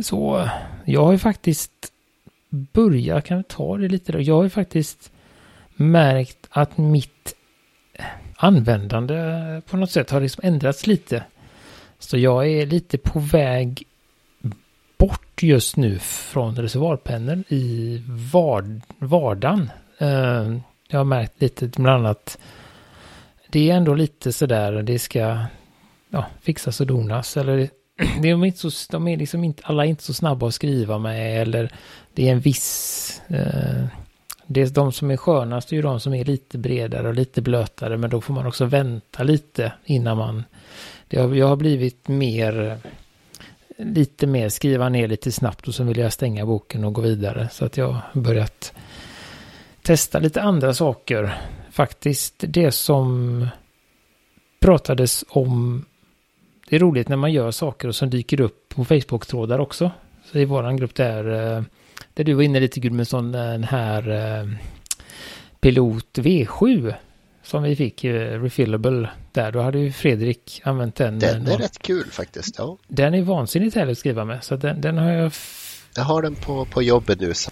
så. 0.04 0.49
Jag 0.85 1.04
har 1.04 1.12
ju 1.12 1.18
faktiskt 1.18 1.73
börjat, 2.49 3.25
kan 3.25 3.38
vi 3.38 3.44
ta 3.44 3.76
det 3.76 3.88
lite 3.88 4.12
då. 4.12 4.20
Jag 4.20 4.35
har 4.35 4.42
ju 4.42 4.50
faktiskt 4.50 5.12
märkt 5.76 6.47
att 6.50 6.78
mitt 6.78 7.35
användande 8.38 9.62
på 9.66 9.76
något 9.76 9.90
sätt 9.90 10.11
har 10.11 10.21
liksom 10.21 10.45
ändrats 10.45 10.87
lite. 10.87 11.25
Så 11.99 12.18
jag 12.18 12.49
är 12.49 12.66
lite 12.66 12.99
på 12.99 13.18
väg 13.18 13.85
bort 14.99 15.42
just 15.42 15.76
nu 15.76 15.99
från 15.99 16.57
reservoarpennor 16.57 17.45
i 17.49 18.02
vard 18.33 18.80
vardagen. 18.99 19.71
Uh, 20.02 20.59
jag 20.88 20.99
har 20.99 21.04
märkt 21.04 21.40
lite 21.40 21.66
bland 21.66 22.07
annat. 22.07 22.38
Det 23.49 23.71
är 23.71 23.76
ändå 23.76 23.95
lite 23.95 24.33
sådär, 24.33 24.83
det 24.83 24.99
ska 24.99 25.38
ja, 26.11 26.26
fixas 26.40 26.80
och 26.80 26.87
donas. 26.87 27.37
Eller 27.37 27.68
det 28.23 28.30
är 28.30 28.45
inte 28.45 28.71
så, 28.71 28.92
de 28.92 29.09
är 29.09 29.16
liksom 29.16 29.45
inte, 29.45 29.62
alla 29.66 29.85
är 29.85 29.88
inte 29.88 30.02
så 30.02 30.14
snabba 30.14 30.49
att 30.49 30.54
skriva 30.54 30.99
med 30.99 31.42
eller 31.42 31.73
det 32.14 32.28
är 32.28 32.33
en 32.33 32.40
viss... 32.40 33.23
Eh, 33.28 33.85
det 34.50 34.60
är 34.62 34.66
de 34.66 34.92
som 34.92 35.10
är 35.10 35.16
skönast 35.16 35.72
är 35.72 35.76
ju 35.76 35.82
de 35.82 36.00
som 36.00 36.14
är 36.14 36.24
lite 36.24 36.58
bredare 36.58 37.08
och 37.08 37.14
lite 37.14 37.42
blötare 37.42 37.96
men 37.96 38.10
då 38.10 38.20
får 38.20 38.34
man 38.34 38.46
också 38.46 38.64
vänta 38.64 39.22
lite 39.22 39.72
innan 39.84 40.16
man... 40.16 40.44
Det 41.08 41.20
har, 41.20 41.34
jag 41.34 41.46
har 41.46 41.56
blivit 41.56 42.08
mer... 42.08 42.78
Lite 43.76 44.26
mer 44.26 44.48
skriva 44.48 44.88
ner 44.88 45.08
lite 45.08 45.32
snabbt 45.32 45.68
och 45.68 45.74
sen 45.74 45.86
vill 45.86 45.98
jag 45.98 46.12
stänga 46.12 46.46
boken 46.46 46.84
och 46.84 46.92
gå 46.92 47.00
vidare. 47.00 47.48
Så 47.52 47.64
att 47.64 47.76
jag 47.76 47.88
har 47.88 48.20
börjat 48.20 48.72
testa 49.82 50.18
lite 50.18 50.42
andra 50.42 50.74
saker. 50.74 51.34
Faktiskt 51.70 52.34
det 52.48 52.72
som 52.72 53.46
pratades 54.60 55.24
om. 55.28 55.84
Det 56.68 56.76
är 56.76 56.80
roligt 56.80 57.08
när 57.08 57.16
man 57.16 57.32
gör 57.32 57.50
saker 57.50 57.88
och 57.88 57.94
som 57.94 58.10
dyker 58.10 58.40
upp 58.40 58.68
på 58.68 58.84
Facebook-trådar 58.84 59.58
också. 59.58 59.90
Så 60.32 60.38
i 60.38 60.44
våran 60.44 60.76
grupp 60.76 60.94
där, 60.94 61.56
eh, 61.56 61.62
där 62.14 62.24
du 62.24 62.34
var 62.34 62.42
inne 62.42 62.60
lite 62.60 62.80
Gudmundsson, 62.80 63.32
den 63.32 63.64
här 63.64 64.10
eh, 64.10 64.48
Pilot 65.60 66.18
V7 66.18 66.94
som 67.42 67.62
vi 67.62 67.76
fick 67.76 68.04
eh, 68.04 68.42
refillable 68.42 69.10
där. 69.32 69.52
Då 69.52 69.60
hade 69.60 69.78
ju 69.78 69.92
Fredrik 69.92 70.60
använt 70.64 70.94
den. 70.94 71.18
Den 71.18 71.46
är 71.46 71.58
rätt 71.58 71.78
kul 71.78 72.06
faktiskt. 72.10 72.54
Ja. 72.58 72.78
Den 72.88 73.14
är 73.14 73.22
vansinnigt 73.22 73.76
härlig 73.76 73.92
att 73.92 73.98
skriva 73.98 74.24
med. 74.24 74.44
Så 74.44 74.56
den, 74.56 74.80
den 74.80 74.98
har 74.98 75.10
jag... 75.10 75.32
Jag 75.96 76.04
har 76.04 76.22
den 76.22 76.34
på, 76.34 76.64
på 76.64 76.82
jobbet 76.82 77.20
nu. 77.20 77.34
Så, 77.34 77.50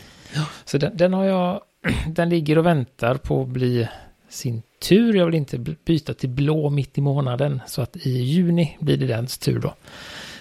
så 0.64 0.78
den, 0.78 0.96
den 0.96 1.12
har 1.12 1.24
jag 1.24 1.60
den 2.06 2.28
ligger 2.28 2.58
och 2.58 2.66
väntar 2.66 3.14
på 3.14 3.42
att 3.42 3.48
bli 3.48 3.88
sin 4.28 4.62
tur. 4.78 5.14
Jag 5.14 5.26
vill 5.26 5.34
inte 5.34 5.58
byta 5.58 6.14
till 6.14 6.28
blå 6.28 6.70
mitt 6.70 6.98
i 6.98 7.00
månaden. 7.00 7.60
Så 7.66 7.82
att 7.82 7.96
i 7.96 8.10
juni 8.10 8.76
blir 8.80 8.96
det 8.96 9.06
dens 9.06 9.38
tur 9.38 9.58
då. 9.58 9.74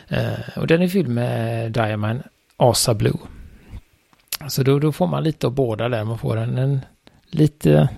Eh, 0.08 0.58
och 0.58 0.68
den 0.68 0.82
är 0.82 0.88
fylld 0.88 1.10
med 1.10 1.72
Diamond 1.72 2.24
Asa 2.58 2.94
Blue. 2.94 3.18
Så 4.48 4.64
då, 4.64 4.80
då 4.80 4.92
får 4.92 5.08
man 5.08 5.24
lite 5.24 5.48
av 5.48 5.54
båda 5.54 5.90
där. 5.90 6.04
Man 6.04 6.18
får 6.18 6.38
en, 6.38 6.58
en 6.58 6.80
lite 7.30 7.90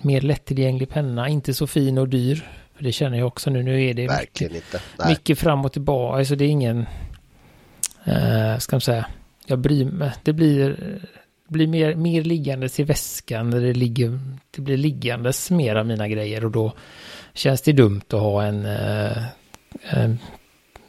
mer 0.00 0.20
lättillgänglig 0.20 0.88
penna. 0.88 1.28
Inte 1.28 1.54
så 1.54 1.66
fin 1.66 1.98
och 1.98 2.08
dyr. 2.08 2.48
För 2.74 2.84
det 2.84 2.92
känner 2.92 3.18
jag 3.18 3.26
också 3.26 3.50
nu. 3.50 3.62
Nu 3.62 3.84
är 3.84 3.94
det 3.94 4.06
Verkligen 4.06 4.52
mycket, 4.52 4.74
inte. 4.74 4.84
Nej. 4.98 5.08
mycket 5.08 5.38
fram 5.38 5.64
och 5.64 5.72
tillbaka. 5.72 6.18
Alltså 6.18 6.36
det 6.36 6.44
är 6.44 6.48
ingen... 6.48 6.86
Eh, 8.04 8.58
ska 8.58 8.76
man 8.76 8.80
säga. 8.80 9.06
Jag 9.46 9.58
bryr 9.58 9.84
mig. 9.84 10.12
Det 10.22 10.32
blir 10.32 10.76
blir 11.52 11.66
mer, 11.66 11.94
mer 11.94 12.22
liggandes 12.22 12.80
i 12.80 12.82
väskan. 12.82 13.50
Det, 13.50 13.72
ligger, 13.72 14.20
det 14.50 14.62
blir 14.62 14.76
liggandes 14.76 15.50
mer 15.50 15.76
av 15.76 15.86
mina 15.86 16.08
grejer 16.08 16.44
och 16.44 16.50
då 16.50 16.72
känns 17.34 17.62
det 17.62 17.72
dumt 17.72 18.02
att 18.06 18.20
ha 18.20 18.42
en, 18.42 18.66
eh, 18.66 19.24
en 19.80 20.18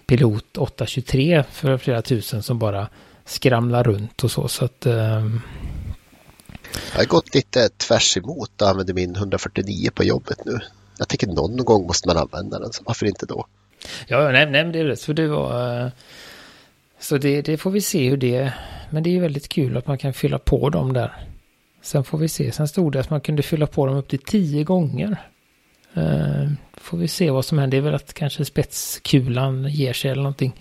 Pilot 0.05 0.57
823 0.57 1.43
för 1.51 1.77
flera 1.77 2.01
tusen 2.01 2.43
som 2.43 2.59
bara 2.59 2.87
skramlar 3.25 3.83
runt 3.83 4.23
och 4.23 4.31
så. 4.31 4.47
så 4.47 4.65
att, 4.65 4.85
eh, 4.85 5.27
jag 6.91 6.99
har 6.99 7.05
gått 7.05 7.35
lite 7.35 7.69
tvärs 7.69 8.17
emot 8.17 8.61
och 8.61 8.69
använder 8.69 8.93
min 8.93 9.15
149 9.15 9.89
på 9.93 10.03
jobbet 10.03 10.45
nu. 10.45 10.59
Jag 10.97 11.07
tycker 11.07 11.27
någon 11.27 11.57
gång 11.57 11.87
måste 11.87 12.07
man 12.07 12.17
använda 12.17 12.59
den, 12.59 12.73
så 12.73 12.83
varför 12.85 13.05
inte 13.05 13.25
då? 13.25 13.45
Ja, 14.07 14.31
nej, 14.31 14.51
nej 14.51 14.63
det 14.63 14.79
är 14.79 14.85
rätt. 14.85 15.01
För 15.01 15.13
det 15.13 15.27
var... 15.27 15.83
Eh, 15.85 15.91
så 16.99 17.17
det, 17.17 17.41
det 17.41 17.57
får 17.57 17.71
vi 17.71 17.81
se 17.81 18.09
hur 18.09 18.17
det... 18.17 18.53
Men 18.89 19.03
det 19.03 19.09
är 19.09 19.11
ju 19.11 19.19
väldigt 19.19 19.49
kul 19.49 19.77
att 19.77 19.87
man 19.87 19.97
kan 19.97 20.13
fylla 20.13 20.39
på 20.39 20.69
dem 20.69 20.93
där. 20.93 21.27
Sen 21.81 22.03
får 22.03 22.17
vi 22.17 22.27
se. 22.27 22.51
Sen 22.51 22.67
stod 22.67 22.93
det 22.93 22.99
att 22.99 23.09
man 23.09 23.21
kunde 23.21 23.43
fylla 23.43 23.67
på 23.67 23.85
dem 23.85 23.95
upp 23.95 24.07
till 24.07 24.19
tio 24.19 24.63
gånger. 24.63 25.17
Uh, 25.97 26.51
får 26.73 26.97
vi 26.97 27.07
se 27.07 27.31
vad 27.31 27.45
som 27.45 27.57
händer. 27.57 27.77
Det 27.77 27.81
är 27.81 27.85
väl 27.85 27.95
att 27.95 28.13
kanske 28.13 28.45
spetskulan 28.45 29.67
ger 29.69 29.93
sig 29.93 30.11
eller 30.11 30.23
någonting. 30.23 30.53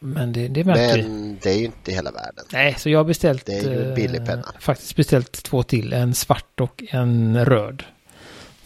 Men 0.00 0.32
det, 0.32 0.48
det 0.48 0.64
märker 0.64 0.96
vi. 0.96 1.02
Men 1.02 1.38
det 1.42 1.50
är 1.50 1.58
ju 1.58 1.64
inte 1.64 1.92
hela 1.92 2.10
världen. 2.10 2.44
Nej, 2.52 2.74
så 2.78 2.90
jag 2.90 2.98
har 2.98 3.04
beställt... 3.04 3.46
Det 3.46 3.58
är 3.58 3.70
ju 3.70 3.88
en 3.88 3.94
billig 3.94 4.26
penna. 4.26 4.54
Faktiskt 4.60 4.96
beställt 4.96 5.32
två 5.32 5.62
till. 5.62 5.92
En 5.92 6.14
svart 6.14 6.60
och 6.60 6.82
en 6.90 7.44
röd. 7.44 7.82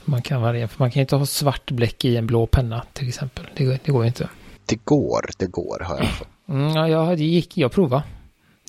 Man 0.04 0.22
kan 0.22 0.42
variera. 0.42 0.68
För 0.68 0.78
man 0.78 0.90
kan 0.90 1.00
inte 1.00 1.16
ha 1.16 1.26
svart 1.26 1.70
bläck 1.70 2.04
i 2.04 2.16
en 2.16 2.26
blå 2.26 2.46
penna 2.46 2.84
till 2.92 3.08
exempel. 3.08 3.46
Det, 3.56 3.84
det 3.84 3.92
går 3.92 4.06
inte. 4.06 4.28
Det 4.66 4.84
går, 4.84 5.30
det 5.38 5.46
går 5.46 5.82
har 5.84 5.98
jag 5.98 6.10
fått. 6.10 6.28
Mm, 6.48 6.68
ja, 6.68 6.88
jag, 6.88 7.18
det 7.18 7.24
gick, 7.24 7.56
jag 7.58 7.72
provade. 7.72 8.02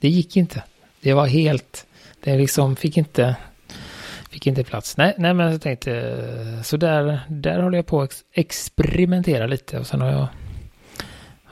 Det 0.01 0.10
gick 0.10 0.38
inte. 0.38 0.63
Det 1.01 1.13
var 1.13 1.25
helt, 1.25 1.86
det 2.24 2.38
liksom 2.38 2.75
fick 2.75 2.98
inte, 2.98 3.36
fick 4.29 4.48
inte 4.48 4.63
plats. 4.63 4.98
Nej, 4.98 5.15
nej 5.17 5.34
men 5.34 5.51
jag 5.51 5.62
tänkte, 5.62 6.62
så 6.63 6.77
där, 6.77 7.19
där 7.29 7.60
håller 7.62 7.77
jag 7.77 7.86
på 7.86 8.01
att 8.01 8.24
experimentera 8.31 9.48
lite 9.48 9.79
och 9.79 9.88
sen 9.88 10.01
har 10.01 10.12
jag, 10.12 10.27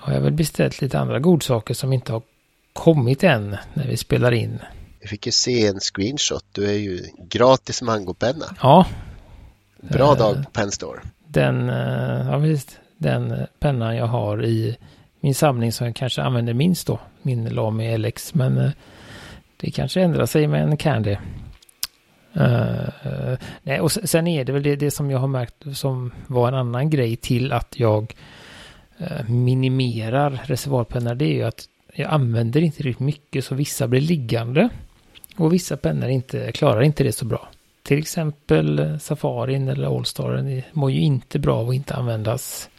har 0.04 0.14
jag 0.14 0.22
väl 0.22 0.34
beställt 0.34 0.82
lite 0.82 1.00
andra 1.00 1.20
godsaker 1.20 1.74
som 1.74 1.94
inte 1.94 2.14
har 2.14 2.22
kommit 2.74 3.24
än 3.24 3.58
när 3.74 3.88
vi 3.88 3.98
spelar 3.98 4.32
in. 4.32 4.60
Jag 5.00 5.10
fick 5.10 5.26
ju 5.26 5.32
se 5.32 5.68
en 5.68 5.80
screenshot. 5.80 6.46
Du 6.52 6.70
är 6.70 6.78
ju 6.78 7.06
gratis 7.30 7.82
mangopenna. 7.82 8.46
Ja. 8.62 8.86
Bra 9.78 10.16
dag 10.16 10.36
på 10.36 10.50
Penstore. 10.52 11.00
Den, 11.28 11.70
eh, 11.70 12.28
ja 12.32 12.38
visst, 12.38 12.80
den 12.98 13.48
pennan 13.60 13.96
jag 13.96 14.06
har 14.06 14.46
i 14.46 14.78
min 15.20 15.36
samling 15.36 15.72
som 15.72 15.88
jag 15.88 15.96
kanske 15.96 16.22
använder 16.22 16.54
minst 16.54 16.88
då. 16.88 17.00
Min 17.22 17.50
Lamy 17.50 17.98
LX. 17.98 18.34
Men 18.34 18.58
uh, 18.58 18.72
det 19.58 19.72
kanske 19.72 20.02
ändrar 20.02 20.26
sig 20.26 20.48
med 20.48 20.64
en 20.64 20.78
Candy. 20.78 21.18
Uh, 22.38 23.38
nej, 23.64 23.80
och 23.80 23.92
sen 23.92 24.28
är 24.28 24.46
det 24.46 24.52
väl 24.52 24.64
det, 24.64 24.76
det 24.76 24.92
som 24.92 25.12
jag 25.12 25.20
har 25.20 25.28
märkt 25.28 25.78
som 25.78 26.14
var 26.28 26.48
en 26.48 26.54
annan 26.54 26.90
grej 26.90 27.16
till 27.16 27.52
att 27.52 27.80
jag 27.80 28.16
Eh, 29.04 29.30
minimerar 29.30 30.42
reservoarpennor. 30.46 31.16
Det 31.16 31.26
är 31.26 31.34
ju 31.34 31.44
att 31.44 31.66
jag 31.94 32.10
använder 32.10 32.62
inte 32.62 32.84
riktigt 32.84 33.00
mycket 33.00 33.46
så 33.46 33.56
vissa 33.56 33.88
blir 33.88 34.02
liggande. 34.02 34.70
Och 35.38 35.54
vissa 35.54 35.78
pennor 35.78 36.10
inte, 36.10 36.52
klarar 36.52 36.82
inte 36.82 37.04
det 37.04 37.12
så 37.12 37.26
bra. 37.26 37.48
Till 37.84 38.00
exempel 38.00 38.80
eh, 38.80 38.98
Safarin 38.98 39.68
eller 39.68 39.98
Allstaren 39.98 40.62
mår 40.72 40.92
ju 40.92 41.02
inte 41.02 41.40
bra 41.40 41.56
av 41.56 41.70
att 41.70 41.76
inte 41.76 41.94
användas 41.94 42.70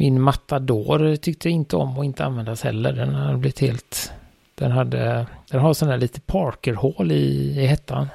min 0.00 0.20
Matador 0.20 1.16
tyckte 1.16 1.48
jag 1.48 1.54
inte 1.54 1.76
om 1.76 1.98
att 1.98 2.04
inte 2.04 2.24
användas 2.24 2.62
heller. 2.62 2.92
Den 2.92 3.14
har 3.14 3.36
blivit 3.36 3.60
helt... 3.60 4.12
Den 4.54 4.70
hade... 4.70 5.26
Den 5.50 5.60
har 5.60 5.74
sådana 5.74 5.96
lite 5.96 6.20
Parker-hål 6.20 7.12
i, 7.12 7.54
i 7.60 7.66
hettan. 7.66 8.08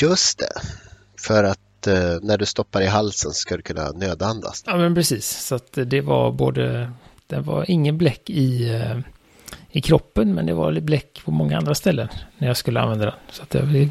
Just 0.00 0.38
det. 0.38 0.52
För 1.26 1.44
att 1.44 1.58
eh, 1.86 2.18
när 2.22 2.38
du 2.38 2.46
stoppar 2.46 2.80
i 2.80 2.86
halsen 2.86 3.32
ska 3.32 3.56
du 3.56 3.62
kunna 3.62 3.90
nödandas. 3.90 4.62
Ja 4.66 4.76
men 4.76 4.94
precis. 4.94 5.46
Så 5.46 5.54
att 5.54 5.78
det 5.86 6.00
var 6.00 6.32
både... 6.32 6.92
Det 7.26 7.40
var 7.40 7.70
ingen 7.70 7.98
bläck 7.98 8.30
i, 8.30 8.74
eh, 8.74 8.98
i 9.70 9.80
kroppen 9.80 10.34
men 10.34 10.46
det 10.46 10.54
var 10.54 10.80
bläck 10.80 11.22
på 11.24 11.30
många 11.30 11.58
andra 11.58 11.74
ställen 11.74 12.08
när 12.38 12.48
jag 12.48 12.56
skulle 12.56 12.80
använda 12.80 13.04
den. 13.04 13.14
Så 13.30 13.42
att 13.42 13.54
jag 13.54 13.62
vill 13.62 13.88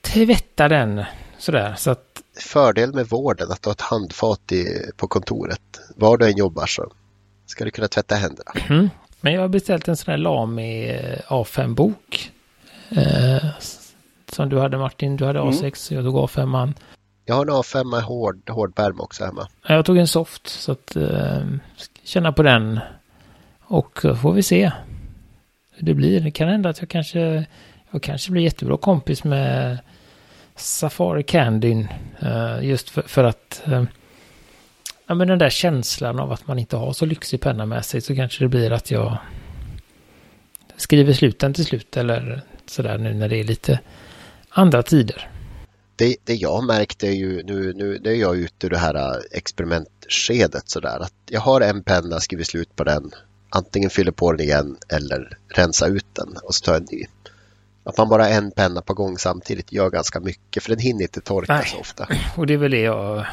tvätta 0.00 0.68
den 0.68 1.04
sådär. 1.38 1.74
Så 1.78 1.90
att 1.90 2.22
fördel 2.38 2.94
med 2.94 3.06
vården 3.06 3.50
att 3.50 3.62
du 3.62 3.68
har 3.68 3.74
ett 3.74 3.80
handfat 3.80 4.52
i, 4.52 4.90
på 4.96 5.08
kontoret. 5.08 5.60
Var 5.96 6.16
du 6.18 6.26
än 6.26 6.36
jobbar 6.36 6.66
så 6.66 6.92
ska 7.46 7.64
du 7.64 7.70
kunna 7.70 7.88
tvätta 7.88 8.14
händerna. 8.14 8.52
Mm. 8.68 8.90
Men 9.20 9.32
jag 9.32 9.40
har 9.40 9.48
beställt 9.48 9.88
en 9.88 9.96
sån 9.96 10.10
här 10.10 10.18
Lami 10.18 10.98
A5-bok. 11.28 12.32
Eh, 12.88 13.44
som 14.34 14.48
du 14.48 14.58
hade 14.58 14.78
Martin. 14.78 15.16
Du 15.16 15.24
hade 15.24 15.38
Mm. 15.38 15.52
A6 15.52 15.74
så 15.74 15.94
jag 15.94 16.04
tog 16.04 16.14
A5. 16.16 16.74
Jag 17.24 17.34
har 17.34 17.42
en 17.42 17.50
A5 17.50 18.00
hård, 18.00 18.50
hårdpärm 18.50 19.00
också 19.00 19.24
hemma. 19.24 19.48
Jag 19.68 19.84
tog 19.84 19.98
en 19.98 20.08
soft 20.08 20.48
så 20.48 20.72
att 20.72 20.96
eh, 20.96 21.42
känna 22.04 22.32
på 22.32 22.42
den. 22.42 22.80
Och 23.60 23.98
så 24.02 24.16
får 24.16 24.32
vi 24.32 24.42
se 24.42 24.72
hur 25.72 25.86
det 25.86 25.94
blir. 25.94 26.20
Det 26.20 26.30
kan 26.30 26.48
hända 26.48 26.68
att 26.68 26.80
jag 26.80 26.88
kanske, 26.88 27.44
jag 27.90 28.02
kanske 28.02 28.30
blir 28.32 28.42
jättebra 28.42 28.76
kompis 28.76 29.24
med 29.24 29.78
Safari 30.56 31.22
Candyn. 31.22 31.88
Eh, 32.20 32.64
just 32.64 32.90
för, 32.90 33.02
för 33.02 33.24
att 33.24 33.62
eh, 33.66 33.84
ja, 35.06 35.14
men 35.14 35.28
den 35.28 35.38
där 35.38 35.50
känslan 35.50 36.20
av 36.20 36.32
att 36.32 36.46
man 36.46 36.58
inte 36.58 36.76
har 36.76 36.92
så 36.92 37.06
lyxig 37.06 37.40
penna 37.40 37.66
med 37.66 37.84
sig 37.84 38.00
så 38.00 38.16
kanske 38.16 38.44
det 38.44 38.48
blir 38.48 38.70
att 38.70 38.90
jag 38.90 39.18
skriver 40.76 41.12
slut 41.12 41.38
den 41.38 41.54
till 41.54 41.64
slut 41.64 41.96
eller 41.96 42.42
sådär 42.66 42.98
nu 42.98 43.14
när 43.14 43.28
det 43.28 43.36
är 43.36 43.44
lite 43.44 43.80
andra 44.54 44.82
tider. 44.82 45.30
Det, 45.96 46.16
det 46.24 46.34
jag 46.34 46.64
märkte 46.64 47.08
är 47.08 47.12
ju 47.12 47.42
nu, 47.42 47.72
nu 47.72 47.98
nu 48.02 48.10
är 48.10 48.16
jag 48.16 48.36
ute 48.36 48.66
ur 48.66 48.70
det 48.70 48.78
här 48.78 48.94
äh, 48.94 49.22
experimentskedet 49.30 50.68
sådär 50.68 50.98
att 51.00 51.12
jag 51.30 51.40
har 51.40 51.60
en 51.60 51.82
penna, 51.82 52.20
skriver 52.20 52.44
slut 52.44 52.76
på 52.76 52.84
den, 52.84 53.10
antingen 53.48 53.90
fyller 53.90 54.12
på 54.12 54.32
den 54.32 54.40
igen 54.40 54.76
eller 54.88 55.38
rensa 55.48 55.86
ut 55.86 56.06
den 56.12 56.36
och 56.42 56.54
så 56.54 56.64
tar 56.64 56.72
jag 56.72 56.80
en 56.80 56.88
ny. 56.90 57.06
Att 57.84 57.98
man 57.98 58.08
bara 58.08 58.22
har 58.22 58.30
en 58.30 58.50
penna 58.50 58.82
på 58.82 58.94
gång 58.94 59.18
samtidigt 59.18 59.72
gör 59.72 59.90
ganska 59.90 60.20
mycket 60.20 60.62
för 60.62 60.70
den 60.70 60.78
hinner 60.78 61.02
inte 61.02 61.20
torka 61.20 61.54
Nej. 61.54 61.66
så 61.66 61.78
ofta. 61.78 62.08
Och 62.36 62.46
det 62.46 62.54
är 62.54 62.58
väl 62.58 62.70
det 62.70 62.80
jag 62.80 63.26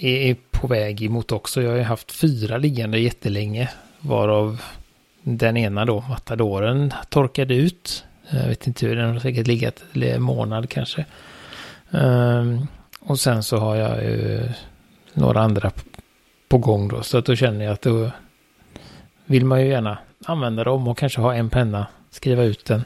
är 0.00 0.16
är 0.30 0.36
på 0.50 0.66
väg 0.66 1.02
emot 1.02 1.32
också. 1.32 1.62
Jag 1.62 1.70
har 1.70 1.76
ju 1.76 1.82
haft 1.82 2.12
fyra 2.12 2.58
liggande 2.58 2.98
jättelänge. 2.98 3.70
Varav 4.00 4.62
den 5.22 5.56
ena 5.56 5.84
då, 5.84 6.00
Matadoren, 6.00 6.92
torkade 7.10 7.54
ut. 7.54 8.04
Jag 8.30 8.48
vet 8.48 8.66
inte 8.66 8.86
hur, 8.86 8.96
den 8.96 9.12
har 9.12 9.20
säkert 9.20 9.46
legat 9.46 9.84
en 9.94 10.22
månad 10.22 10.70
kanske. 10.70 11.04
Ehm, 11.90 12.66
och 13.00 13.20
sen 13.20 13.42
så 13.42 13.56
har 13.56 13.76
jag 13.76 14.04
ju 14.04 14.48
några 15.12 15.40
andra 15.40 15.70
på 16.48 16.58
gång 16.58 16.88
då. 16.88 17.02
Så 17.02 17.18
att 17.18 17.26
då 17.26 17.36
känner 17.36 17.64
jag 17.64 17.72
att 17.72 17.82
då 17.82 18.10
vill 19.24 19.44
man 19.44 19.60
ju 19.60 19.68
gärna 19.68 19.98
använda 20.24 20.64
dem 20.64 20.88
och 20.88 20.98
kanske 20.98 21.20
ha 21.20 21.34
en 21.34 21.50
penna, 21.50 21.86
skriva 22.10 22.42
ut 22.42 22.64
den. 22.64 22.84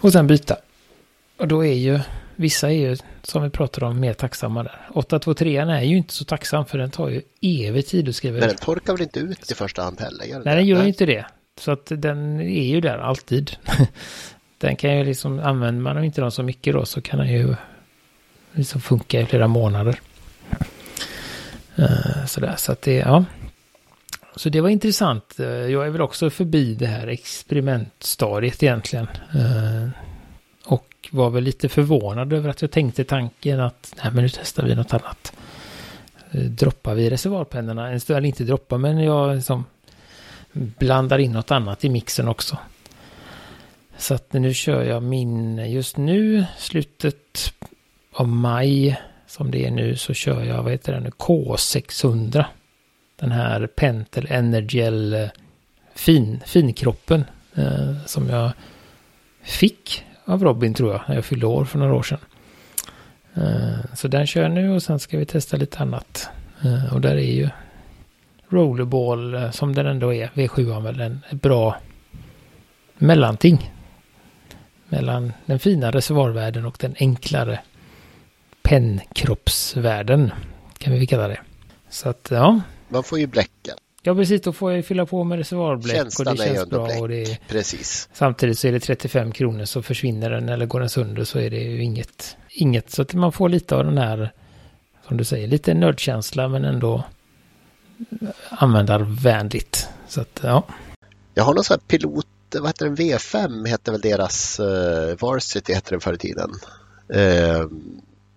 Och 0.00 0.12
sen 0.12 0.26
byta. 0.26 0.56
Och 1.36 1.48
då 1.48 1.64
är 1.64 1.72
ju, 1.72 2.00
vissa 2.36 2.68
är 2.70 2.74
ju, 2.74 2.96
som 3.22 3.42
vi 3.42 3.50
pratade 3.50 3.86
om, 3.86 4.00
mer 4.00 4.14
tacksamma 4.14 4.62
där. 4.62 4.80
823 4.92 5.56
är 5.56 5.82
ju 5.82 5.96
inte 5.96 6.14
så 6.14 6.24
tacksam 6.24 6.66
för 6.66 6.78
den 6.78 6.90
tar 6.90 7.08
ju 7.08 7.22
evig 7.40 7.86
tid 7.86 8.08
att 8.08 8.16
skriva 8.16 8.34
Men 8.34 8.44
ut. 8.44 8.56
den 8.56 8.64
torkar 8.66 8.92
väl 8.92 9.02
inte 9.02 9.20
ut 9.20 9.50
i 9.50 9.54
första 9.54 9.82
hand 9.82 10.00
heller? 10.00 10.42
Nej, 10.44 10.56
den 10.56 10.66
gör 10.66 10.82
ju 10.82 10.88
inte 10.88 11.06
det. 11.06 11.26
Så 11.60 11.72
att 11.72 11.92
den 11.96 12.40
är 12.40 12.64
ju 12.64 12.80
där 12.80 12.98
alltid. 12.98 13.56
den 14.58 14.76
kan 14.76 14.98
ju 14.98 15.04
liksom, 15.04 15.38
använder 15.38 15.82
man 15.82 16.04
inte 16.04 16.20
den 16.20 16.30
så 16.30 16.42
mycket 16.42 16.74
då 16.74 16.84
så 16.84 17.00
kan 17.00 17.18
den 17.18 17.28
ju 17.28 17.54
liksom 18.52 18.80
funka 18.80 19.20
i 19.20 19.26
flera 19.26 19.48
månader. 19.48 20.00
Eh, 21.76 22.26
sådär, 22.26 22.54
så 22.56 22.72
att 22.72 22.82
det, 22.82 22.94
ja. 22.94 23.24
Så 24.36 24.48
det 24.48 24.60
var 24.60 24.68
intressant. 24.68 25.40
Eh, 25.40 25.46
jag 25.46 25.86
är 25.86 25.90
väl 25.90 26.00
också 26.00 26.30
förbi 26.30 26.74
det 26.74 26.86
här 26.86 27.06
experimentstadiet 27.06 28.62
egentligen. 28.62 29.06
Eh, 29.34 29.88
och 30.64 31.08
var 31.10 31.30
väl 31.30 31.44
lite 31.44 31.68
förvånad 31.68 32.32
över 32.32 32.48
att 32.48 32.62
jag 32.62 32.70
tänkte 32.70 33.04
tanken 33.04 33.60
att 33.60 33.94
nej 34.02 34.12
men 34.12 34.22
nu 34.22 34.28
testar 34.28 34.64
vi 34.64 34.74
något 34.74 34.94
annat. 34.94 35.32
Droppar 36.30 36.94
vi 36.94 37.10
reservoarpennorna, 37.10 37.88
eller 37.88 38.24
inte 38.24 38.44
droppa 38.44 38.78
men 38.78 38.98
jag 38.98 39.36
liksom 39.36 39.64
blandar 40.54 41.18
in 41.18 41.32
något 41.32 41.50
annat 41.50 41.84
i 41.84 41.88
mixen 41.88 42.28
också. 42.28 42.58
Så 43.96 44.14
att 44.14 44.32
nu 44.32 44.54
kör 44.54 44.82
jag 44.82 45.02
min, 45.02 45.58
just 45.70 45.96
nu, 45.96 46.44
slutet 46.58 47.52
av 48.12 48.28
maj, 48.28 49.00
som 49.26 49.50
det 49.50 49.66
är 49.66 49.70
nu, 49.70 49.96
så 49.96 50.14
kör 50.14 50.44
jag, 50.44 50.62
vad 50.62 50.72
heter 50.72 50.92
den 50.92 51.02
nu, 51.02 51.10
K600. 51.10 52.44
Den 53.16 53.32
här 53.32 53.66
Pentel 53.66 54.26
Energel 54.30 55.14
eh, 55.14 55.28
fin, 55.94 56.40
finkroppen 56.46 57.24
eh, 57.54 58.06
som 58.06 58.28
jag 58.28 58.52
fick 59.42 60.04
av 60.24 60.44
Robin 60.44 60.74
tror 60.74 60.92
jag, 60.92 61.02
när 61.08 61.14
jag 61.14 61.24
fyllde 61.24 61.46
år 61.46 61.64
för 61.64 61.78
några 61.78 61.94
år 61.94 62.02
sedan. 62.02 62.18
Eh, 63.34 63.94
så 63.94 64.08
den 64.08 64.26
kör 64.26 64.42
jag 64.42 64.50
nu 64.50 64.70
och 64.70 64.82
sen 64.82 64.98
ska 64.98 65.18
vi 65.18 65.26
testa 65.26 65.56
lite 65.56 65.78
annat. 65.78 66.28
Eh, 66.64 66.94
och 66.94 67.00
där 67.00 67.14
är 67.14 67.34
ju 67.34 67.48
Rollerball 68.48 69.34
eh, 69.34 69.50
som 69.50 69.74
den 69.74 69.86
ändå 69.86 70.14
är, 70.14 70.30
V7 70.34 70.82
väl 70.82 71.00
en 71.00 71.20
bra 71.30 71.76
mellanting. 72.98 73.72
Mellan 74.88 75.32
den 75.46 75.58
fina 75.58 75.90
reservoarvärlden 75.90 76.66
och 76.66 76.76
den 76.80 76.94
enklare 76.98 77.60
pennkroppsvärlden. 78.62 80.30
Kan 80.78 80.92
vi 80.92 81.06
kalla 81.06 81.28
det. 81.28 81.40
Så 81.88 82.08
att 82.08 82.28
ja. 82.30 82.60
Man 82.88 83.02
får 83.02 83.18
ju 83.18 83.26
bläcka. 83.26 83.72
Ja 84.02 84.14
precis, 84.14 84.42
då 84.42 84.52
får 84.52 84.72
jag 84.72 84.84
fylla 84.84 85.06
på 85.06 85.24
med 85.24 85.38
reservoarbläck 85.38 85.96
och 85.96 86.02
Känslan 86.02 86.36
det 86.36 86.44
är 86.44 86.48
ju 86.48 86.54
känns 86.54 86.70
bra. 86.70 86.84
bläck. 86.84 87.00
Och 87.00 87.08
det 87.08 87.22
är, 87.22 87.38
Precis. 87.48 88.08
samtidigt 88.12 88.58
så 88.58 88.68
är 88.68 88.72
det 88.72 88.80
35 88.80 89.32
kronor 89.32 89.64
så 89.64 89.82
försvinner 89.82 90.30
den 90.30 90.48
eller 90.48 90.66
går 90.66 90.80
den 90.80 90.88
sönder 90.88 91.24
så 91.24 91.38
är 91.38 91.50
det 91.50 91.60
ju 91.60 91.82
inget. 91.82 92.36
Inget 92.50 92.90
så 92.90 93.02
att 93.02 93.14
man 93.14 93.32
får 93.32 93.48
lite 93.48 93.76
av 93.76 93.84
den 93.84 93.98
här, 93.98 94.32
som 95.08 95.16
du 95.16 95.24
säger, 95.24 95.46
lite 95.48 95.74
nördkänsla 95.74 96.48
men 96.48 96.64
ändå 96.64 97.04
användarvänligt. 98.48 99.88
Så 100.08 100.20
att 100.20 100.40
ja. 100.42 100.64
Jag 101.34 101.44
har 101.44 101.54
någon 101.54 101.64
sån 101.64 101.74
här 101.74 101.98
pilot, 101.98 102.26
vad 102.54 102.66
heter 102.66 102.84
den, 102.86 102.96
V5 102.96 103.68
hette 103.68 103.90
väl 103.90 104.00
deras 104.00 104.60
uh, 104.60 105.16
Varsity 105.20 105.74
hette 105.74 105.90
den 105.90 106.00
förr 106.00 106.12
i 106.12 106.18
tiden. 106.18 106.50
Eh, 107.08 107.66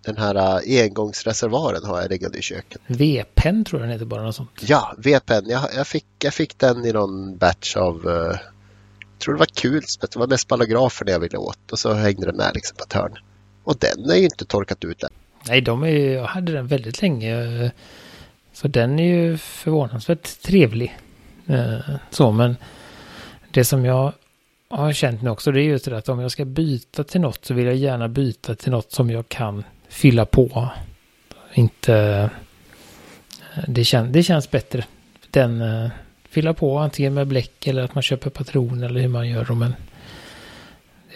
den 0.04 0.16
här 0.16 0.36
uh, 0.36 0.82
engångsreservoaren 0.82 1.84
har 1.84 2.00
jag 2.00 2.10
liggande 2.10 2.38
i 2.38 2.42
köket. 2.42 2.80
V-pen 2.86 3.64
tror 3.64 3.80
jag 3.80 3.88
den 3.88 3.92
heter 3.92 4.06
bara 4.06 4.22
något 4.22 4.34
sånt. 4.34 4.50
Ja, 4.60 4.94
V-pen. 4.98 5.44
Jag, 5.48 5.62
jag, 5.74 5.86
fick, 5.86 6.06
jag 6.18 6.34
fick 6.34 6.58
den 6.58 6.84
i 6.84 6.92
någon 6.92 7.36
batch 7.36 7.76
av, 7.76 8.06
uh, 8.06 8.12
jag 8.12 9.18
tror 9.18 9.34
det 9.34 9.38
var 9.38 9.46
kul, 9.46 9.82
det 10.00 10.16
var 10.16 10.26
mest 10.26 10.48
ballografer 10.48 11.10
jag 11.10 11.20
ville 11.20 11.38
åt 11.38 11.72
och 11.72 11.78
så 11.78 11.92
hängde 11.92 12.26
den 12.26 12.36
med 12.36 12.50
liksom 12.54 12.76
på 12.76 12.84
ett 12.84 12.92
hörn. 12.92 13.18
Och 13.64 13.76
den 13.78 14.10
är 14.10 14.16
ju 14.16 14.24
inte 14.24 14.44
torkat 14.44 14.84
ut 14.84 15.02
än. 15.02 15.10
Nej, 15.48 15.60
de 15.60 15.82
är, 15.82 15.88
jag 15.88 16.24
hade 16.24 16.52
den 16.52 16.66
väldigt 16.66 17.02
länge. 17.02 17.70
Så 18.60 18.68
den 18.68 18.98
är 18.98 19.04
ju 19.04 19.36
förvånansvärt 19.36 20.42
trevlig. 20.42 20.98
Eh, 21.46 21.78
Så, 22.10 22.32
men 22.32 22.56
det 23.50 23.64
som 23.64 23.84
jag 23.84 24.12
har 24.68 24.92
känt 24.92 25.22
nu 25.22 25.30
också, 25.30 25.52
det 25.52 25.60
är 25.60 25.64
just 25.64 25.84
det 25.84 25.96
att 25.96 26.08
om 26.08 26.20
jag 26.20 26.30
ska 26.30 26.44
byta 26.44 27.04
till 27.04 27.20
något 27.20 27.44
så 27.44 27.54
vill 27.54 27.66
jag 27.66 27.76
gärna 27.76 28.08
byta 28.08 28.54
till 28.54 28.70
något 28.70 28.92
som 28.92 29.10
jag 29.10 29.28
kan 29.28 29.64
fylla 29.88 30.24
på. 30.26 30.68
Inte... 31.54 31.94
Eh, 31.94 33.64
det, 33.68 33.84
kän, 33.84 34.12
det 34.12 34.22
känns 34.22 34.50
bättre. 34.50 34.84
Den 35.30 35.60
eh, 35.60 35.90
fylla 36.28 36.54
på 36.54 36.78
antingen 36.78 37.14
med 37.14 37.26
bläck 37.26 37.66
eller 37.66 37.82
att 37.82 37.94
man 37.94 38.02
köper 38.02 38.30
patron 38.30 38.82
eller 38.82 39.00
hur 39.00 39.08
man 39.08 39.28
gör 39.28 39.44
dem. 39.44 39.58
Men 39.58 39.74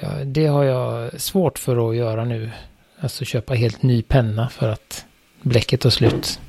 ja, 0.00 0.08
det 0.24 0.46
har 0.46 0.64
jag 0.64 1.20
svårt 1.20 1.58
för 1.58 1.90
att 1.90 1.96
göra 1.96 2.24
nu. 2.24 2.50
Alltså 3.00 3.24
köpa 3.24 3.54
helt 3.54 3.82
ny 3.82 4.02
penna 4.02 4.48
för 4.48 4.68
att 4.68 5.04
bläcket 5.40 5.80
tar 5.80 5.90
slut. 5.90 6.40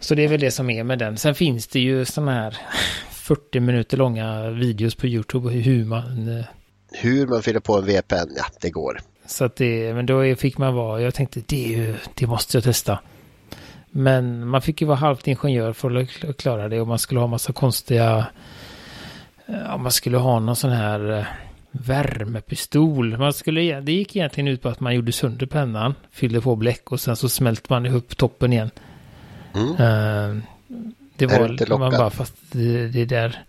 Så 0.00 0.14
det 0.14 0.24
är 0.24 0.28
väl 0.28 0.40
det 0.40 0.50
som 0.50 0.70
är 0.70 0.84
med 0.84 0.98
den. 0.98 1.16
Sen 1.16 1.34
finns 1.34 1.66
det 1.66 1.80
ju 1.80 2.04
sådana 2.04 2.32
här 2.32 2.56
40 3.10 3.60
minuter 3.60 3.96
långa 3.96 4.50
videos 4.50 4.94
på 4.94 5.06
YouTube 5.06 5.50
hur 5.50 5.84
man... 5.84 6.38
eh, 6.38 6.44
Hur 6.92 7.26
man 7.26 7.42
fyller 7.42 7.60
på 7.60 7.78
en 7.78 7.84
V-pen, 7.86 8.28
ja 8.36 8.44
det 8.60 8.70
går. 8.70 9.00
Så 9.26 9.44
att 9.44 9.56
det, 9.56 9.94
men 9.94 10.06
då 10.06 10.34
fick 10.34 10.58
man 10.58 10.74
vara, 10.74 11.00
jag 11.00 11.14
tänkte 11.14 11.40
det 11.46 11.64
är 11.74 11.78
ju, 11.78 11.94
det 12.14 12.26
måste 12.26 12.56
jag 12.56 12.64
testa. 12.64 12.98
Men 13.90 14.46
man 14.48 14.62
fick 14.62 14.80
ju 14.80 14.86
vara 14.86 14.96
halvt 14.96 15.26
ingenjör 15.28 15.72
för 15.72 15.96
att 16.28 16.36
klara 16.36 16.68
det 16.68 16.80
och 16.80 16.86
man 16.88 16.98
skulle 16.98 17.20
ha 17.20 17.26
massa 17.26 17.52
konstiga, 17.52 18.26
ja 19.46 19.76
man 19.76 19.92
skulle 19.92 20.18
ha 20.18 20.40
någon 20.40 20.56
sån 20.56 20.70
här 20.70 21.18
eh, 21.18 21.24
värmepistol. 21.70 23.18
Man 23.18 23.32
skulle, 23.32 23.80
det 23.80 23.92
gick 23.92 24.16
egentligen 24.16 24.48
ut 24.48 24.62
på 24.62 24.68
att 24.68 24.80
man 24.80 24.94
gjorde 24.94 25.12
sönder 25.12 25.46
pennan, 25.46 25.94
fyllde 26.10 26.40
på 26.40 26.56
bläck 26.56 26.92
och 26.92 27.00
sen 27.00 27.16
så 27.16 27.28
smälte 27.28 27.66
man 27.68 27.86
ihop 27.86 28.16
toppen 28.16 28.52
igen. 28.52 28.70
Mm. 29.54 29.70
Eh, 29.70 30.42
Det 31.16 31.26
var 31.26 31.48
inte 31.48 31.70
man 31.70 31.90
bara, 31.90 32.10
fast 32.10 32.34
det, 32.52 32.88
det 32.88 33.04
där, 33.04 33.44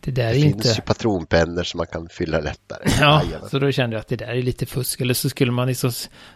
det 0.00 0.10
där 0.10 0.22
Det 0.24 0.30
är 0.38 0.42
finns 0.42 0.54
inte... 0.54 0.68
ju 0.68 0.80
patronpennor 0.80 1.62
som 1.62 1.78
man 1.78 1.86
kan 1.86 2.08
fylla 2.08 2.40
lättare. 2.40 2.82
Ja, 3.00 3.22
Jajamän. 3.24 3.48
så 3.50 3.58
då 3.58 3.72
kände 3.72 3.96
jag 3.96 4.00
att 4.00 4.08
det 4.08 4.16
där 4.16 4.26
är 4.26 4.42
lite 4.42 4.66
fusk. 4.66 5.00
Eller 5.00 5.14
så 5.14 5.28
skulle 5.28 5.52
man 5.52 5.68
liksom 5.68 5.90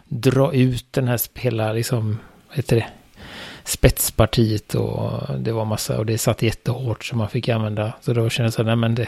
dra 0.07 0.53
ut 0.53 0.85
den 0.91 1.07
här 1.07 1.19
hela, 1.33 1.73
liksom, 1.73 2.17
vad 2.47 2.57
heter 2.57 2.75
det, 2.75 2.85
spetspartiet 3.63 4.75
och 4.75 5.39
det 5.39 5.51
var 5.51 5.65
massa, 5.65 5.97
och 5.97 6.05
det 6.05 6.17
satt 6.17 6.41
jättehårt 6.41 7.05
så 7.05 7.15
man 7.15 7.29
fick 7.29 7.49
använda. 7.49 7.93
Så 8.01 8.13
då 8.13 8.29
kände 8.29 8.45
jag 8.47 8.53
så 8.53 8.61
här, 8.61 8.65
nej 8.65 8.75
men 8.75 8.95
det, 8.95 9.07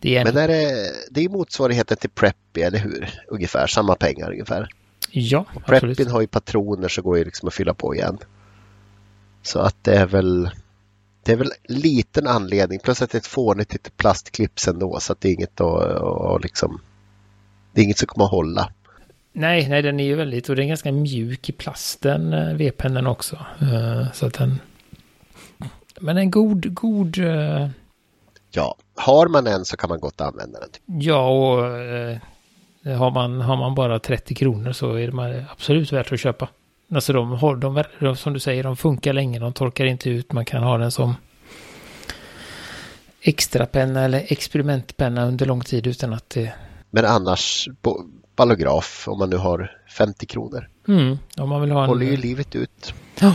det 0.00 0.16
är 0.16 0.20
en, 0.20 0.26
Men 0.34 0.36
är 0.42 0.48
det, 0.48 0.90
det 1.10 1.24
är 1.24 1.28
motsvarigheten 1.28 1.96
till 1.96 2.10
Preppy, 2.10 2.60
eller 2.60 2.78
hur? 2.78 3.08
Ungefär, 3.28 3.66
samma 3.66 3.94
pengar 3.94 4.30
ungefär. 4.30 4.68
ja, 5.10 5.44
absolut. 5.54 5.96
Preppin 5.96 6.12
har 6.12 6.20
ju 6.20 6.26
patroner 6.26 6.88
så 6.88 7.02
går 7.02 7.18
ju 7.18 7.24
liksom 7.24 7.48
att 7.48 7.54
fylla 7.54 7.74
på 7.74 7.94
igen. 7.94 8.18
Så 9.42 9.58
att 9.58 9.84
det 9.84 9.94
är 9.94 10.06
väl 10.06 10.50
det 11.24 11.32
är 11.32 11.36
väl 11.36 11.50
liten 11.68 12.26
anledning 12.26 12.78
plus 12.78 13.02
att 13.02 13.10
det 13.10 13.16
är 13.16 13.20
ett 13.20 13.26
fånigt 13.26 13.72
litet 13.72 13.96
plastklipps 13.96 14.68
ändå 14.68 15.00
så 15.00 15.12
att 15.12 15.20
det 15.20 15.28
är 15.28 15.32
inget 15.32 15.60
att, 15.60 16.42
liksom 16.42 16.80
Det 17.72 17.80
är 17.80 17.84
inget 17.84 17.98
som 17.98 18.06
kommer 18.06 18.24
att 18.24 18.30
hålla. 18.30 18.72
Nej, 19.32 19.68
nej, 19.68 19.82
den 19.82 20.00
är 20.00 20.04
ju 20.04 20.14
väldigt, 20.14 20.48
och 20.48 20.56
den 20.56 20.64
är 20.64 20.68
ganska 20.68 20.92
mjuk 20.92 21.48
i 21.48 21.52
plasten, 21.52 22.32
eh, 22.32 22.54
V-pennan 22.54 23.06
också. 23.06 23.36
Eh, 23.60 24.12
så 24.12 24.26
att 24.26 24.34
den... 24.34 24.58
Men 26.00 26.16
en 26.16 26.30
god, 26.30 26.74
god... 26.74 27.18
eh, 27.18 27.68
Ja, 28.50 28.76
har 28.94 29.28
man 29.28 29.46
en 29.46 29.64
så 29.64 29.76
kan 29.76 29.88
man 29.88 30.00
gott 30.00 30.20
använda 30.20 30.58
den. 30.60 31.00
Ja, 31.00 31.28
och 31.28 31.62
har, 32.98 33.10
man, 33.10 33.40
har 33.40 33.56
man 33.56 33.74
bara 33.74 33.98
30 33.98 34.34
kronor 34.34 34.72
så 34.72 34.94
är 34.94 35.06
det 35.06 35.44
absolut 35.52 35.92
värt 35.92 36.12
att 36.12 36.20
köpa. 36.20 36.48
Alltså 36.94 37.12
de, 37.12 37.30
har, 37.32 37.56
de, 38.00 38.16
som 38.16 38.32
du 38.32 38.40
säger, 38.40 38.62
de 38.62 38.76
funkar 38.76 39.12
länge, 39.12 39.38
de 39.38 39.52
torkar 39.52 39.84
inte 39.84 40.10
ut, 40.10 40.32
man 40.32 40.44
kan 40.44 40.62
ha 40.62 40.78
den 40.78 40.90
som 40.90 41.14
extrapenna 43.20 44.04
eller 44.04 44.32
experimentpenna 44.32 45.24
under 45.26 45.46
lång 45.46 45.60
tid 45.60 45.86
utan 45.86 46.12
att 46.12 46.30
det... 46.30 46.52
Men 46.90 47.04
annars, 47.04 47.68
bo- 47.82 48.04
ballograf 48.36 49.08
om 49.08 49.18
man 49.18 49.30
nu 49.30 49.36
har 49.36 49.70
50 49.96 50.26
kronor. 50.26 50.68
Mm, 50.88 51.18
om 51.36 51.48
man 51.48 51.60
vill 51.60 51.70
ha 51.70 51.82
en... 51.82 51.88
Håller 51.88 52.06
ju 52.06 52.16
livet 52.16 52.54
ut. 52.54 52.94
Ja, 53.20 53.34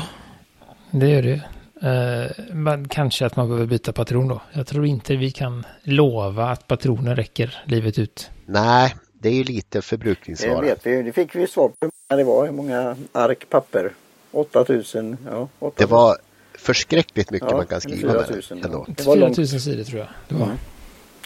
det 0.92 1.10
gör 1.10 1.22
det. 1.22 1.42
Uh, 1.84 2.56
men 2.56 2.88
kanske 2.88 3.26
att 3.26 3.36
man 3.36 3.48
behöver 3.48 3.66
byta 3.66 3.94
patron 3.94 4.28
då. 4.28 4.42
Jag 4.54 4.68
tror 4.68 4.86
inte 4.86 5.16
vi 5.16 5.32
kan 5.32 5.66
lova 5.84 6.50
att 6.50 6.68
patronen 6.68 7.16
räcker 7.16 7.64
livet 7.66 8.00
ut. 8.00 8.30
Nej, 8.46 8.96
det 9.28 9.34
är 9.34 9.36
ju 9.38 9.44
lite 9.44 9.78
Det 9.78 9.82
förbrukningsvara. 9.82 10.62
vet 10.62 10.86
vi. 10.86 11.02
Det 11.02 11.14
fick 11.14 11.36
vi 11.36 11.40
ju 11.40 11.48
svar 11.48 11.68
på 11.70 11.76
hur 11.82 11.90
många 12.10 12.18
det 12.18 12.24
var. 12.24 12.46
Hur 12.46 12.52
många 12.54 12.96
ark 13.12 13.46
papper? 13.50 13.92
8000. 14.32 15.18
Ja, 15.32 15.48
8000. 15.60 15.88
Det 15.88 15.94
var 15.94 16.18
förskräckligt 16.58 17.32
mycket 17.32 17.48
Ja, 17.52 17.58
man 17.58 17.66
kan 17.68 17.82
skriva 17.82 18.14
med 18.14 18.26
4000, 18.28 18.58
den 18.62 18.66
ändå. 18.72 18.86
Det 18.98 19.06
var 19.06 19.16
långt. 19.16 19.36
4000 19.36 19.60
sidor 19.62 19.84
tror 19.84 20.00
jag. 20.00 20.08
Det 20.28 20.36
var. 20.36 20.46
Mm. 20.46 20.58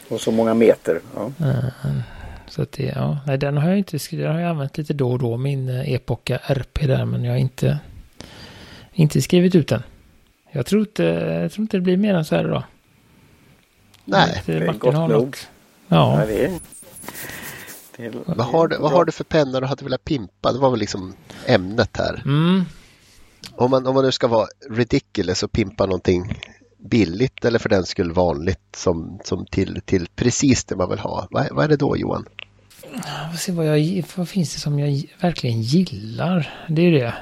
Och 0.08 0.20
så 0.20 0.30
många 0.30 0.54
meter. 0.54 1.00
Ja. 1.16 1.32
Eh, 1.46 1.64
så 2.48 2.62
att 2.62 2.72
det, 2.72 2.82
ja, 2.96 3.18
nej 3.26 3.38
den 3.38 3.56
har 3.56 3.68
jag 3.68 3.78
inte 3.78 3.98
skrivit, 3.98 4.26
den 4.26 4.34
har 4.34 4.40
jag 4.40 4.50
använt 4.50 4.78
lite 4.78 4.92
då 4.94 5.10
och 5.12 5.18
då, 5.18 5.36
min 5.36 5.68
eh, 5.68 5.92
Epoca 5.92 6.36
RP 6.46 6.86
där, 6.86 7.04
men 7.04 7.24
jag 7.24 7.32
har 7.32 7.38
inte, 7.38 7.78
inte 8.92 9.22
skrivit 9.22 9.54
ut 9.54 9.68
den. 9.68 9.82
Jag 10.50 10.66
tror 10.66 10.80
inte, 10.80 11.02
jag 11.42 11.52
tror 11.52 11.62
inte 11.62 11.76
det 11.76 11.80
blir 11.80 11.96
mer 11.96 12.14
än 12.14 12.24
så 12.24 12.36
här 12.36 12.44
idag. 12.44 12.62
Nej, 14.04 14.42
Det 14.46 14.52
är 14.52 14.66
Martin 14.66 14.78
gott 14.78 14.94
har 14.94 15.08
nog. 15.08 15.22
något. 15.26 15.48
Ja, 15.88 16.20
Ja, 16.20 16.26
det 16.26 16.44
är, 16.44 16.50
är, 17.96 18.12
vad 18.26 18.46
har, 18.46 18.68
du, 18.68 18.76
vad 18.76 18.92
har 18.92 19.04
du 19.04 19.12
för 19.12 19.24
pennor 19.24 19.60
du 19.60 19.66
hade 19.66 19.84
velat 19.84 20.04
pimpa? 20.04 20.52
Det 20.52 20.58
var 20.58 20.70
väl 20.70 20.80
liksom 20.80 21.14
ämnet 21.46 21.96
här. 21.96 22.22
mm, 22.24 22.64
Om 23.52 23.70
man, 23.70 23.86
om 23.86 23.94
man 23.94 24.04
nu 24.04 24.12
ska 24.12 24.28
vara 24.28 24.46
ridiculous 24.70 25.42
och 25.42 25.52
pimpa 25.52 25.86
någonting 25.86 26.38
billigt 26.78 27.44
eller 27.44 27.58
för 27.58 27.68
den 27.68 27.86
skull 27.86 28.12
vanligt 28.12 28.76
som, 28.76 29.20
som 29.24 29.46
till, 29.46 29.80
till 29.84 30.06
precis 30.14 30.64
det 30.64 30.76
man 30.76 30.90
vill 30.90 30.98
ha. 30.98 31.26
Vad, 31.30 31.48
vad 31.50 31.64
är 31.64 31.68
det 31.68 31.76
då 31.76 31.96
Johan? 31.96 32.26
jag 33.30 33.38
se 33.38 33.52
vad, 33.52 33.66
jag, 33.66 34.04
vad 34.16 34.28
finns 34.28 34.54
det 34.54 34.60
som 34.60 34.78
jag 34.78 35.02
verkligen 35.20 35.62
gillar. 35.62 36.50
Det 36.68 36.82
är 36.82 36.92
det. 36.92 37.14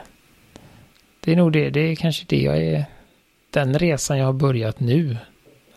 Det 1.21 1.33
är 1.33 1.37
nog 1.37 1.53
det, 1.53 1.71
det 1.71 1.81
är 1.81 1.95
kanske 1.97 2.25
det 2.29 2.43
jag 2.43 2.57
är, 2.59 2.85
den 3.51 3.79
resan 3.79 4.19
jag 4.19 4.27
har 4.27 4.33
börjat 4.33 4.81
nu. 4.81 5.17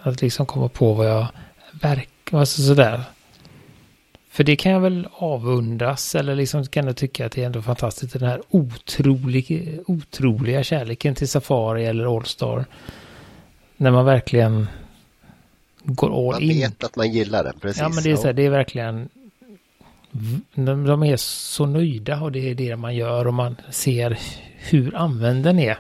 Att 0.01 0.21
liksom 0.21 0.45
komma 0.45 0.69
på 0.69 0.93
vad 0.93 1.10
jag 1.10 1.27
verkar, 1.82 2.39
alltså 2.39 2.62
sådär. 2.62 3.03
För 4.34 4.43
det 4.43 4.56
kan 4.56 4.72
jag 4.72 4.80
väl 4.80 5.08
avundas 5.12 6.15
eller 6.15 6.36
liksom 6.36 6.65
kan 6.65 6.88
jag 6.88 6.98
tycka 6.98 7.26
att 7.26 7.32
det 7.32 7.41
är 7.41 7.46
ändå 7.46 7.62
fantastiskt. 7.62 8.13
Den 8.13 8.30
här 8.30 8.41
otrolig, 8.50 9.80
otroliga 9.86 10.63
kärleken 10.63 11.15
till 11.15 11.28
Safari 11.28 11.86
eller 11.86 12.17
Allstar. 12.17 12.65
När 13.78 13.91
man 13.91 14.06
verkligen 14.06 14.67
går 15.84 16.08
all 16.08 16.34
Man 16.34 16.41
in. 16.41 16.60
vet 16.60 16.84
att 16.84 16.96
man 16.96 17.12
gillar 17.12 17.43
den, 17.43 17.60
precis. 17.60 17.82
Ja, 17.82 17.89
men 17.89 18.04
det 18.04 18.12
är 18.12 18.15
så 18.15 18.28
här, 18.28 18.34
det 18.34 18.46
är 18.46 18.50
verkligen... 18.50 19.10
De, 20.54 20.86
de 20.86 21.04
är 21.04 21.17
så 21.17 21.65
nöjda 21.65 22.22
och 22.22 22.32
det 22.32 22.50
är 22.50 22.56
det 22.56 22.76
man 22.76 22.96
gör 22.96 23.28
och 23.28 23.34
man 23.34 23.56
ser 23.69 24.19
hur 24.58 24.96
användaren 24.96 25.60
är. 25.60 25.78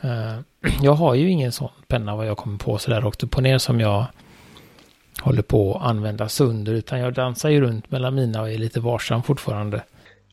Eh, 0.00 0.38
Jag 0.82 0.92
har 0.92 1.14
ju 1.14 1.30
ingen 1.30 1.52
sån 1.52 1.70
penna 1.86 2.16
vad 2.16 2.26
jag 2.26 2.36
kommer 2.36 2.58
på 2.58 2.78
sådär 2.78 3.00
rakt 3.00 3.22
upp 3.22 3.36
och 3.36 3.42
ner 3.42 3.58
som 3.58 3.80
jag 3.80 4.06
håller 5.22 5.42
på 5.42 5.74
att 5.74 5.82
använda 5.82 6.28
sönder 6.28 6.72
utan 6.72 7.00
jag 7.00 7.14
dansar 7.14 7.48
ju 7.48 7.60
runt 7.60 7.90
mellan 7.90 8.14
mina 8.14 8.40
och 8.40 8.50
är 8.50 8.58
lite 8.58 8.80
varsam 8.80 9.22
fortfarande. 9.22 9.82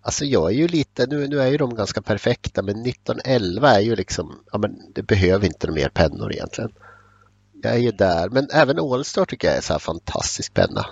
Alltså 0.01 0.25
jag 0.25 0.51
är 0.51 0.55
ju 0.55 0.67
lite, 0.67 1.05
nu, 1.05 1.27
nu 1.27 1.39
är 1.39 1.47
ju 1.47 1.57
de 1.57 1.75
ganska 1.75 2.01
perfekta 2.01 2.61
men 2.61 2.85
1911 2.85 3.69
är 3.69 3.79
ju 3.79 3.95
liksom, 3.95 4.39
ja 4.51 4.57
men 4.57 4.79
det 4.95 5.03
behöver 5.03 5.45
inte 5.45 5.67
några 5.67 5.81
mer 5.81 5.89
pennor 5.89 6.33
egentligen. 6.33 6.71
Jag 7.63 7.73
är 7.73 7.77
ju 7.77 7.91
där, 7.91 8.29
men 8.29 8.47
även 8.53 8.79
Allstar 8.79 9.25
tycker 9.25 9.47
jag 9.47 9.57
är 9.57 9.61
så 9.61 9.73
här 9.73 9.79
fantastisk 9.79 10.53
penna. 10.53 10.85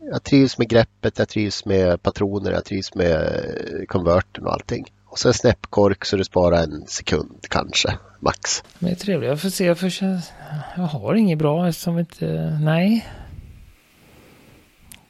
Jag 0.00 0.22
trivs 0.22 0.58
med 0.58 0.68
greppet, 0.68 1.18
jag 1.18 1.28
trivs 1.28 1.64
med 1.64 2.02
patroner, 2.02 2.52
jag 2.52 2.64
trivs 2.64 2.94
med 2.94 3.12
eh, 3.12 3.86
konverten 3.88 4.46
och 4.46 4.52
allting. 4.52 4.92
Och 5.04 5.18
sen 5.18 5.34
snäppkork 5.34 6.04
så 6.04 6.16
du 6.16 6.24
sparar 6.24 6.62
en 6.62 6.86
sekund 6.86 7.46
kanske, 7.48 7.98
max. 8.20 8.64
Men 8.78 8.90
det 8.90 8.94
är 8.94 8.98
trevligt. 8.98 9.28
Jag 9.28 9.40
får 9.40 9.48
se. 9.48 9.64
Jag, 9.64 9.78
får, 9.78 9.90
jag 10.76 10.82
har 10.82 11.14
inget 11.14 11.38
bra 11.38 11.68
eftersom 11.68 11.98
inte... 11.98 12.58
Nej. 12.62 13.06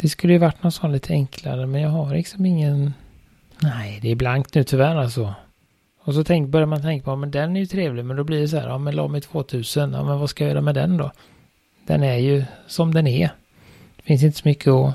Det 0.03 0.09
skulle 0.09 0.33
ju 0.33 0.39
varit 0.39 0.63
någon 0.63 0.73
sån 0.73 0.93
lite 0.93 1.13
enklare 1.13 1.67
men 1.67 1.81
jag 1.81 1.89
har 1.91 2.15
liksom 2.15 2.47
ingen... 2.47 2.95
Nej, 3.61 3.99
det 4.03 4.11
är 4.11 4.15
blankt 4.15 4.55
nu 4.55 4.65
tyvärr 4.65 4.97
alltså. 4.97 5.35
Och 6.05 6.15
så 6.15 6.25
tänk, 6.25 6.49
börjar 6.49 6.67
man 6.67 6.83
tänka 6.83 7.05
på, 7.05 7.17
men 7.17 7.31
den 7.31 7.57
är 7.57 7.61
ju 7.61 7.67
trevlig, 7.67 8.05
men 8.05 8.17
då 8.17 8.25
blir 8.25 8.41
det 8.41 8.49
så 8.49 8.57
här, 8.57 8.69
ja 8.69 8.79
men 8.79 8.95
Lamy 8.95 9.21
2000, 9.21 9.93
ja 9.93 10.05
men 10.05 10.19
vad 10.19 10.31
ska 10.31 10.45
jag 10.45 10.51
göra 10.51 10.61
med 10.61 10.75
den 10.75 10.97
då? 10.97 11.13
Den 11.87 12.03
är 12.03 12.17
ju 12.17 12.45
som 12.67 12.95
den 12.95 13.07
är. 13.07 13.31
Det 13.97 14.03
finns 14.03 14.23
inte 14.23 14.39
så 14.39 14.49
mycket 14.49 14.69
att 14.69 14.95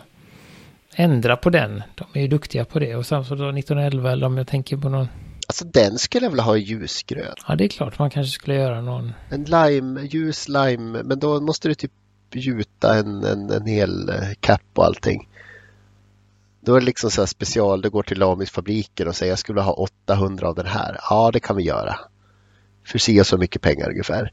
ändra 0.96 1.38
på 1.38 1.50
den. 1.50 1.84
De 1.96 2.06
är 2.14 2.22
ju 2.22 2.28
duktiga 2.28 2.66
på 2.66 2.80
det. 2.80 2.96
Och 2.96 3.06
då 3.10 3.16
1911, 3.16 4.12
eller 4.12 4.28
om 4.28 4.38
jag 4.38 4.48
tänker 4.48 4.78
på 4.78 4.90
någon, 4.90 5.08
Alltså 5.48 5.66
den 5.66 5.98
skulle 5.98 6.26
jag 6.26 6.32
vilja 6.32 6.44
ha 6.44 6.58
i 6.58 6.60
ljusgrön. 6.60 7.36
ja 7.48 7.56
det 7.56 7.64
är 7.64 7.68
klart 7.68 8.00
man 8.00 8.10
kanske 8.10 8.32
skulle 8.32 8.56
göra 8.56 8.82
någon, 8.82 9.14
En 9.30 9.44
lime, 9.44 10.02
ljus 10.02 10.48
lime, 10.48 11.04
men 11.04 11.20
då 11.20 11.42
måste 11.42 11.68
du 11.68 11.76
typ 11.76 11.92
gjuta 12.32 12.96
en, 12.96 13.24
en, 13.24 13.50
en 13.50 13.66
hel 13.66 14.10
eh, 14.10 14.34
cap 14.40 14.62
och 14.74 14.86
allting. 14.86 15.30
Då 16.62 16.76
är 16.76 16.80
det 16.80 16.86
liksom 16.86 17.12
så 17.12 17.22
här 17.22 17.26
special, 17.26 17.82
du 17.82 17.90
går 17.90 18.04
till 18.04 18.20
Lamis 18.20 18.52
fabriker 18.52 19.08
och 19.08 19.16
säger 19.16 19.32
jag 19.32 19.40
skulle 19.40 19.62
ha 19.62 19.72
800 19.72 20.48
av 20.48 20.56
den 20.56 20.66
här. 20.66 21.00
Ja, 21.10 21.32
det 21.34 21.40
kan 21.40 21.56
vi 21.56 21.64
göra. 21.64 22.00
För 22.86 23.00
si 23.00 23.24
så 23.24 23.38
mycket 23.38 23.62
pengar 23.62 23.90
ungefär. 23.90 24.32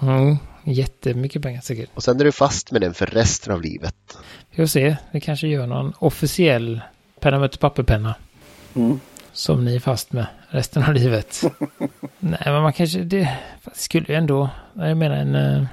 mm, 0.00 0.36
jättemycket 0.64 1.42
pengar 1.42 1.60
säkert. 1.60 1.90
Och 1.94 2.02
sen 2.02 2.20
är 2.20 2.24
du 2.24 2.32
fast 2.32 2.70
med 2.70 2.80
den 2.80 2.94
för 2.94 3.06
resten 3.06 3.52
av 3.52 3.62
livet. 3.62 3.94
Vi 4.50 4.56
får 4.56 4.66
se, 4.66 4.96
vi 5.10 5.20
kanske 5.20 5.48
gör 5.48 5.66
någon 5.66 5.92
officiell 5.98 6.80
penna 7.20 7.38
möter 7.38 7.58
papperpenna. 7.58 8.14
Mm. 8.74 9.00
Som 9.32 9.64
ni 9.64 9.76
är 9.76 9.80
fast 9.80 10.12
med 10.12 10.26
resten 10.48 10.82
av 10.82 10.94
livet. 10.94 11.42
Nej, 12.18 12.42
men 12.44 12.62
man 12.62 12.72
kanske, 12.72 12.98
det 12.98 13.38
skulle 13.74 14.06
ju 14.08 14.14
ändå, 14.14 14.50
jag 14.74 14.96
menar 14.96 15.16
en... 15.16 15.68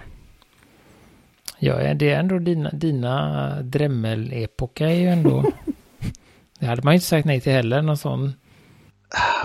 Ja, 1.66 1.94
det 1.94 2.12
är 2.12 2.20
ändå 2.20 2.40
dina, 2.40 2.70
dina 2.70 3.62
Dremel-epoka 3.62 4.90
är 4.90 4.96
ju 4.96 5.08
ändå... 5.08 5.52
Det 6.60 6.66
hade 6.66 6.82
man 6.84 6.94
ju 6.94 6.96
inte 6.96 7.08
sagt 7.08 7.26
nej 7.26 7.42
till 7.42 7.52
heller, 7.52 7.82
någon 7.82 7.98
sån. 7.98 8.34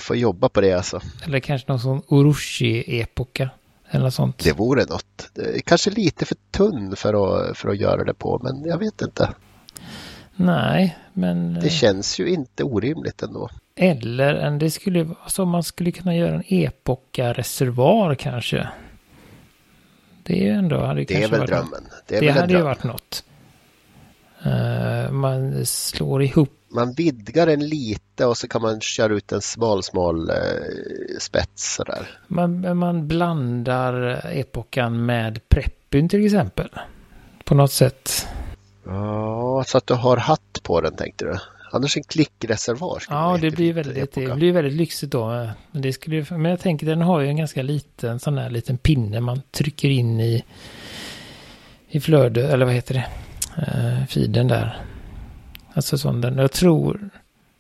Får 0.01 0.17
jobba 0.17 0.49
på 0.49 0.61
det 0.61 0.73
alltså. 0.73 1.01
Eller 1.25 1.41
kanske 1.41 1.73
någon 1.73 1.81
sån 1.81 2.03
Orochi-epoka. 2.09 3.51
Eller 3.91 4.05
något 4.05 4.15
sånt. 4.15 4.45
Det 4.45 4.53
vore 4.53 4.85
något. 4.85 5.31
Kanske 5.65 5.91
lite 5.91 6.25
för 6.25 6.37
tunn 6.51 6.97
för 6.97 7.15
att, 7.15 7.59
för 7.59 7.69
att 7.69 7.79
göra 7.79 8.05
det 8.05 8.15
på, 8.15 8.41
men 8.43 8.65
jag 8.65 8.79
vet 8.79 9.03
inte. 9.03 9.35
Nej, 10.37 10.99
men... 11.13 11.55
Det 11.55 11.71
känns 11.71 12.21
ju 12.21 12.29
inte 12.29 12.65
orimligt 12.65 13.23
ändå. 13.23 13.49
Eller 13.77 14.35
en, 14.35 14.59
det 14.59 14.71
skulle 14.71 15.03
vara 15.03 15.29
så 15.29 15.45
man 15.45 15.63
skulle 15.63 15.93
kunna 15.93 16.17
göra 16.17 16.35
en 16.35 16.45
epoka-reservoar 16.47 18.15
kanske. 18.15 18.69
Det 20.31 20.41
är 20.41 20.45
ju 20.45 20.51
ändå, 20.51 20.81
hade 20.81 21.05
Det 21.05 21.23
är 21.23 21.29
väl 21.29 21.41
varit 21.41 21.51
drömmen. 21.51 21.89
Det 22.07 22.17
är 22.17 22.21
Det 22.21 22.27
väl 22.27 22.37
hade 22.37 22.53
ju 22.53 22.63
varit 22.63 22.85
något. 22.85 23.25
Eh, 24.45 25.13
man 25.13 25.67
slår 25.67 26.23
ihop. 26.23 26.51
Man 26.69 26.93
vidgar 26.93 27.47
den 27.47 27.69
lite 27.69 28.27
och 28.27 28.37
så 28.37 28.49
kan 28.49 28.63
man 28.63 28.81
köra 28.81 29.15
ut 29.15 29.33
en 29.33 29.41
smal, 29.41 29.83
smal 29.83 30.31
eh, 30.31 30.37
spets 31.19 31.75
sådär. 31.75 32.09
Man, 32.27 32.79
man 32.79 33.09
blandar 33.09 34.27
epokan 34.33 35.07
med 35.07 35.49
preppyn 35.49 36.09
till 36.09 36.25
exempel. 36.27 36.69
På 37.45 37.55
något 37.55 37.73
sätt. 37.73 38.27
Ja, 38.87 39.65
så 39.67 39.79
att 39.79 39.87
du 39.87 39.95
har 39.95 40.17
hatt 40.17 40.61
på 40.63 40.81
den 40.81 40.97
tänkte 40.97 41.25
du. 41.25 41.37
Annars 41.73 41.97
en 41.97 42.03
klickreservoar. 42.03 43.03
Ja, 43.09 43.39
det 43.41 43.51
blir, 43.51 43.73
väldigt, 43.73 44.15
det 44.15 44.35
blir 44.35 44.53
väldigt 44.53 44.73
lyxigt 44.73 45.13
då. 45.13 45.27
Men, 45.71 45.83
det 45.83 45.93
skulle, 45.93 46.27
men 46.31 46.51
jag 46.51 46.61
tänker 46.61 46.87
den 46.87 47.03
har 47.03 47.21
ju 47.21 47.29
en 47.29 47.37
ganska 47.37 47.63
liten 47.63 48.21
sån 48.21 48.39
här 48.39 48.51
liten 48.51 48.79
pinne 48.79 49.21
man 49.21 49.43
trycker 49.51 49.89
in 49.89 50.21
i 50.21 50.45
i 51.91 52.01
flöde, 52.01 52.53
eller 52.53 52.65
vad 52.65 52.75
heter 52.75 52.95
det? 52.95 53.07
Uh, 53.59 54.07
feeden 54.07 54.49
där. 54.49 54.77
Alltså 55.73 55.99
sån 55.99 56.21
den, 56.21 56.39
jag 56.39 56.53
tror 56.53 57.11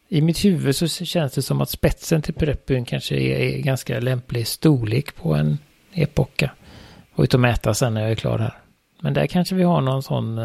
i 0.08 0.20
mitt 0.20 0.44
huvud 0.44 0.76
så 0.76 0.88
känns 0.88 1.32
det 1.32 1.42
som 1.42 1.60
att 1.60 1.70
spetsen 1.70 2.22
till 2.22 2.34
preppyn 2.34 2.84
kanske 2.84 3.14
är, 3.14 3.38
är 3.38 3.58
ganska 3.58 4.00
lämplig 4.00 4.46
storlek 4.46 5.16
på 5.16 5.34
en 5.34 5.58
epoka. 5.92 6.50
Och 7.14 7.24
ut 7.24 7.34
och 7.34 7.40
mäta 7.40 7.74
sen 7.74 7.94
när 7.94 8.00
jag 8.00 8.10
är 8.10 8.14
klar 8.14 8.38
här. 8.38 8.58
Men 9.00 9.14
där 9.14 9.26
kanske 9.26 9.54
vi 9.54 9.62
har 9.62 9.80
någon 9.80 10.02
sån, 10.02 10.38
eh, 10.38 10.44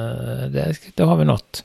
där, 0.50 0.78
där 0.96 1.06
har 1.06 1.16
vi 1.18 1.26
något. 1.26 1.64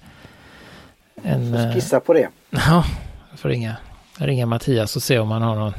En, 1.22 1.54
eh, 1.54 1.74
skissa 1.74 2.00
på 2.00 2.12
det. 2.12 2.28
ja, 2.50 2.84
jag 3.30 3.38
får 3.38 3.48
ringa, 3.48 3.76
ringa 4.18 4.46
Mattias 4.46 4.96
och 4.96 5.02
se 5.02 5.18
om 5.18 5.30
han 5.30 5.42
har 5.42 5.56
någon. 5.56 5.72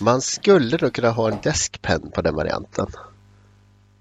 Man 0.00 0.20
skulle 0.20 0.76
då 0.76 0.90
kunna 0.90 1.10
ha 1.10 1.30
en 1.30 1.38
deskpen 1.42 2.10
på 2.10 2.22
den 2.22 2.34
varianten. 2.34 2.86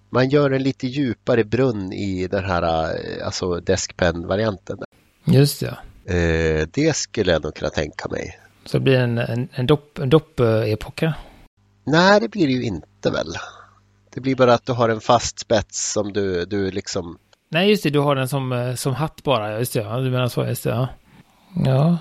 Man 0.09 0.29
gör 0.29 0.51
en 0.51 0.63
lite 0.63 0.87
djupare 0.87 1.43
brunn 1.43 1.93
i 1.93 2.27
den 2.27 2.43
här 2.43 2.63
eh, 2.63 3.25
alltså 3.25 3.59
deskpen-varianten. 3.59 4.77
Just 5.25 5.61
ja. 5.61 5.77
Eh, 6.13 6.67
det 6.71 6.95
skulle 6.95 7.31
jag 7.31 7.43
nog 7.43 7.55
kunna 7.55 7.69
tänka 7.69 8.09
mig. 8.09 8.39
Så 8.65 8.77
det 8.77 8.83
blir 8.83 8.99
en, 8.99 9.17
en, 9.17 9.49
en 9.53 9.67
dopp, 9.67 9.99
dopp-epoka. 9.99 11.13
Nej, 11.83 12.19
det 12.19 12.29
blir 12.29 12.47
det 12.47 12.53
ju 12.53 12.63
inte 12.63 13.11
väl. 13.11 13.27
Det 14.13 14.21
blir 14.21 14.35
bara 14.35 14.53
att 14.53 14.65
du 14.65 14.73
har 14.73 14.89
en 14.89 15.01
fast 15.01 15.39
spets 15.39 15.91
som 15.91 16.13
du, 16.13 16.45
du 16.45 16.71
liksom... 16.71 17.17
Nej, 17.53 17.69
just 17.69 17.83
det, 17.83 17.89
du 17.89 17.99
har 17.99 18.15
den 18.15 18.27
som, 18.27 18.51
eh, 18.51 18.75
som 18.75 18.93
hatt 18.93 19.23
bara. 19.23 19.59
Just 19.59 19.73
det, 19.73 19.79
ja. 19.79 19.97
Du 19.97 20.09
menar 20.09 20.27
så, 20.27 20.45
just 20.45 20.63
det, 20.63 20.69
ja. 20.69 20.87
Ja, 21.65 21.97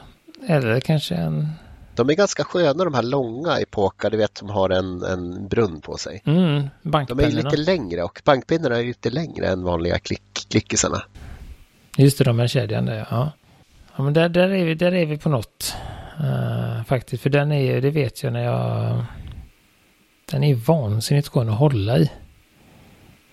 eller 0.48 0.80
kanske 0.80 1.14
en... 1.14 1.48
De 1.94 2.10
är 2.10 2.14
ganska 2.14 2.44
sköna 2.44 2.84
de 2.84 2.94
här 2.94 3.02
långa 3.02 3.58
epokar, 3.58 4.10
du 4.10 4.16
vet 4.16 4.38
som 4.38 4.50
har 4.50 4.70
en, 4.70 5.02
en 5.02 5.48
brunn 5.48 5.80
på 5.80 5.96
sig. 5.96 6.22
Mm, 6.26 6.68
De 6.82 7.20
är 7.20 7.30
lite 7.30 7.56
längre 7.56 8.02
och 8.02 8.22
bankpinnarna 8.24 8.76
är 8.76 8.80
ju 8.80 8.86
lite 8.88 9.10
längre 9.10 9.46
än 9.46 9.62
vanliga 9.62 9.98
klick, 9.98 10.46
klickisarna. 10.50 11.02
Just 11.96 12.18
det, 12.18 12.24
de 12.24 12.38
här 12.38 12.46
kedjan 12.46 12.86
där, 12.86 13.06
ja. 13.10 13.30
Ja, 13.96 14.02
men 14.02 14.12
där, 14.12 14.28
där, 14.28 14.48
är, 14.48 14.64
vi, 14.64 14.74
där 14.74 14.94
är 14.94 15.06
vi 15.06 15.18
på 15.18 15.28
något. 15.28 15.74
eh, 16.20 16.84
faktiskt, 16.84 17.22
för 17.22 17.30
den 17.30 17.52
är 17.52 17.60
ju, 17.60 17.80
det 17.80 17.90
vet 17.90 18.22
jag 18.22 18.32
när 18.32 18.44
jag... 18.44 19.04
Den 20.30 20.44
är 20.44 20.54
vansinnigt 20.54 21.28
skön 21.28 21.48
att 21.48 21.58
hålla 21.58 21.98
i. 21.98 22.10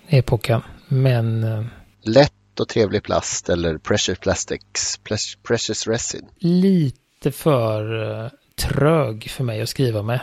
Epokan. 0.07 0.61
Men 0.87 1.43
eh, 1.43 1.65
Lätt 2.01 2.59
och 2.59 2.67
trevlig 2.67 3.03
plast 3.03 3.49
eller 3.49 3.77
precious 3.77 4.19
plastics, 4.19 4.99
precious 5.43 5.87
resin. 5.87 6.29
lite 6.37 7.31
för 7.31 8.11
eh, 8.23 8.31
trög 8.55 9.29
för 9.29 9.43
mig 9.43 9.61
att 9.61 9.69
skriva 9.69 10.01
med. 10.01 10.19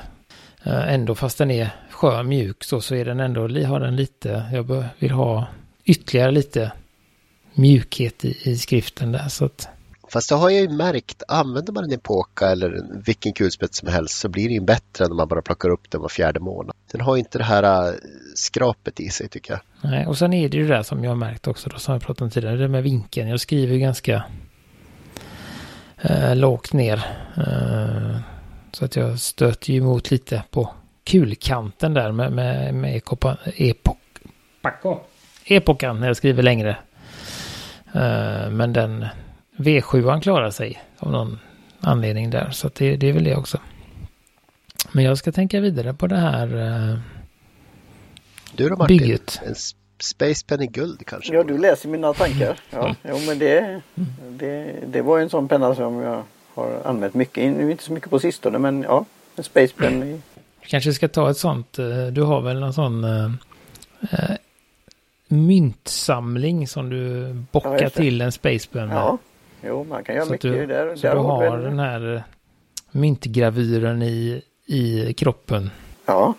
Eh, 0.62 0.94
ändå 0.94 1.14
fast 1.14 1.38
den 1.38 1.50
är 1.50 1.70
skön, 1.90 2.28
mjuk 2.28 2.64
så, 2.64 2.80
så 2.80 2.94
är 2.94 3.04
den 3.04 3.20
ändå, 3.20 3.40
har 3.40 3.80
den 3.80 3.96
lite, 3.96 4.44
jag 4.52 4.84
vill 4.98 5.10
ha 5.10 5.46
ytterligare 5.84 6.30
lite 6.30 6.72
mjukhet 7.54 8.24
i, 8.24 8.50
i 8.50 8.56
skriften 8.56 9.12
där. 9.12 9.28
Så 9.28 9.44
att, 9.44 9.68
Fast 10.08 10.28
det 10.28 10.34
har 10.34 10.50
jag 10.50 10.60
ju 10.60 10.68
märkt, 10.68 11.22
använder 11.28 11.72
man 11.72 11.84
en 11.84 11.92
epoka 11.92 12.46
eller 12.50 12.72
en- 12.72 13.02
vilken 13.06 13.32
kulspets 13.32 13.78
som 13.78 13.88
helst 13.88 14.18
så 14.18 14.28
blir 14.28 14.48
det 14.48 14.54
ju 14.54 14.60
bättre 14.60 15.04
än 15.04 15.10
om 15.10 15.16
man 15.16 15.28
bara 15.28 15.42
plockar 15.42 15.68
upp 15.68 15.90
den 15.90 16.00
var 16.00 16.08
fjärde 16.08 16.40
månad. 16.40 16.76
Den 16.92 17.00
har 17.00 17.16
ju 17.16 17.18
inte 17.18 17.38
det 17.38 17.44
här 17.44 17.88
äh, 17.88 17.94
skrapet 18.34 19.00
i 19.00 19.08
sig 19.08 19.28
tycker 19.28 19.52
jag. 19.52 19.90
nej. 19.90 20.06
Och 20.06 20.18
sen 20.18 20.32
är 20.32 20.48
det 20.48 20.56
ju 20.56 20.68
det 20.68 20.74
där 20.74 20.82
som 20.82 21.04
jag 21.04 21.10
har 21.10 21.16
märkt 21.16 21.46
också, 21.46 21.68
då, 21.70 21.78
som 21.78 21.92
jag 21.92 22.02
pratade 22.02 22.24
om 22.24 22.30
tidigare, 22.30 22.56
det 22.56 22.68
med 22.68 22.82
vinkeln. 22.82 23.28
Jag 23.28 23.40
skriver 23.40 23.74
ju 23.74 23.80
ganska 23.80 24.22
eh, 26.02 26.36
lågt 26.36 26.72
ner. 26.72 27.06
Eh, 27.36 28.16
så 28.72 28.84
att 28.84 28.96
jag 28.96 29.20
stöter 29.20 29.72
ju 29.72 29.78
emot 29.78 30.10
lite 30.10 30.42
på 30.50 30.70
kulkanten 31.04 31.94
där 31.94 32.12
med, 32.12 32.32
med, 32.32 32.74
med 32.74 32.96
ekopa, 32.96 33.36
epok, 33.56 33.98
Paco. 34.62 34.98
epokan 35.44 36.00
när 36.00 36.06
jag 36.06 36.16
skriver 36.16 36.42
längre. 36.42 36.76
Eh, 37.94 38.50
men 38.50 38.72
den 38.72 39.06
V7 39.56 40.20
klarar 40.20 40.50
sig 40.50 40.82
av 40.98 41.12
någon 41.12 41.38
anledning 41.80 42.30
där. 42.30 42.50
Så 42.50 42.66
att 42.66 42.74
det, 42.74 42.96
det 42.96 43.08
är 43.08 43.12
väl 43.12 43.24
det 43.24 43.36
också. 43.36 43.58
Men 44.92 45.04
jag 45.04 45.18
ska 45.18 45.32
tänka 45.32 45.60
vidare 45.60 45.94
på 45.94 46.06
det 46.06 46.16
här 46.16 46.46
eh, 46.92 46.98
Du 48.56 48.68
då 48.68 48.76
Martin? 48.76 48.98
bygget. 48.98 49.40
En 49.46 49.54
Space 50.00 50.44
Pen 50.46 50.62
i 50.62 50.66
guld 50.66 51.06
kanske? 51.06 51.34
Ja, 51.34 51.42
du 51.42 51.58
läser 51.58 51.88
mina 51.88 52.12
tankar. 52.12 52.58
Ja, 52.70 52.94
jo, 53.08 53.18
men 53.26 53.38
det, 53.38 53.80
det, 54.30 54.74
det 54.86 55.02
var 55.02 55.16
ju 55.18 55.22
en 55.22 55.30
sån 55.30 55.48
penna 55.48 55.74
som 55.74 55.94
jag 56.02 56.22
har 56.54 56.82
använt 56.84 57.14
mycket. 57.14 57.52
Nu 57.52 57.70
inte 57.70 57.84
så 57.84 57.92
mycket 57.92 58.10
på 58.10 58.18
sistone, 58.18 58.58
men 58.58 58.82
ja. 58.82 59.04
En 59.36 59.44
Space 59.44 59.74
Pen. 59.74 60.02
i- 60.02 60.20
Kanske 60.66 60.92
ska 60.92 61.08
ta 61.08 61.30
ett 61.30 61.36
sånt. 61.36 61.78
eh, 61.78 62.06
Du 62.06 62.22
har 62.22 62.40
väl 62.40 62.60
någon 62.60 62.72
sån 62.74 63.04
eh, 63.04 63.30
eh, 64.12 64.36
myntsamling 65.28 66.68
som 66.68 66.88
du 66.90 67.20
Ja, 67.28 67.34
bockar 67.52 67.78
det. 67.78 67.90
till 67.90 68.20
en 68.20 68.32
spacepen 68.32 68.88
med. 68.88 68.96
Ja, 68.96 69.18
jo, 69.66 69.84
man 69.84 70.04
kan 70.04 70.14
göra 70.14 70.26
så 70.26 70.32
mycket 70.32 70.52
du, 70.52 70.66
där. 70.66 70.96
så 70.96 71.06
där 71.06 71.14
du 71.14 71.20
har 71.20 71.58
den 71.58 71.78
här 71.78 72.14
eh, 72.14 72.22
myntgravyren 72.90 74.02
i, 74.02 74.42
i 74.66 75.14
kroppen. 75.14 75.70
Ja, 76.06 76.34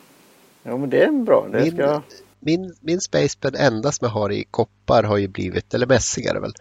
jo, 0.64 0.78
men 0.78 0.90
det 0.90 1.04
är 1.04 1.12
bra. 1.12 1.48
Det 1.52 1.62
Min- 1.62 1.74
ska... 1.74 2.02
Min, 2.40 2.76
min 2.82 3.02
Space 3.02 3.38
Pen 3.40 3.56
enda 3.56 3.92
som 3.92 4.06
jag 4.06 4.12
har 4.12 4.32
i 4.32 4.44
koppar 4.52 5.04
har 5.04 5.18
ju 5.18 5.28
blivit, 5.28 5.74
eller 5.74 5.86
mässigare 5.88 6.40
väl, 6.40 6.54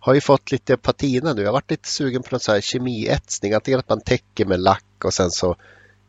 har 0.00 0.14
ju 0.14 0.20
fått 0.20 0.52
lite 0.52 0.76
patina 0.76 1.32
nu. 1.32 1.40
Jag 1.40 1.48
har 1.48 1.52
varit 1.52 1.70
lite 1.70 1.88
sugen 1.88 2.22
på 2.22 2.28
någon 2.30 2.40
så 2.40 2.52
här 2.52 2.60
kemietsning. 2.60 3.52
Antingen 3.52 3.80
att 3.80 3.88
man 3.88 4.00
täcker 4.00 4.44
med 4.46 4.60
lack 4.60 5.04
och 5.04 5.14
sen 5.14 5.30
så 5.30 5.56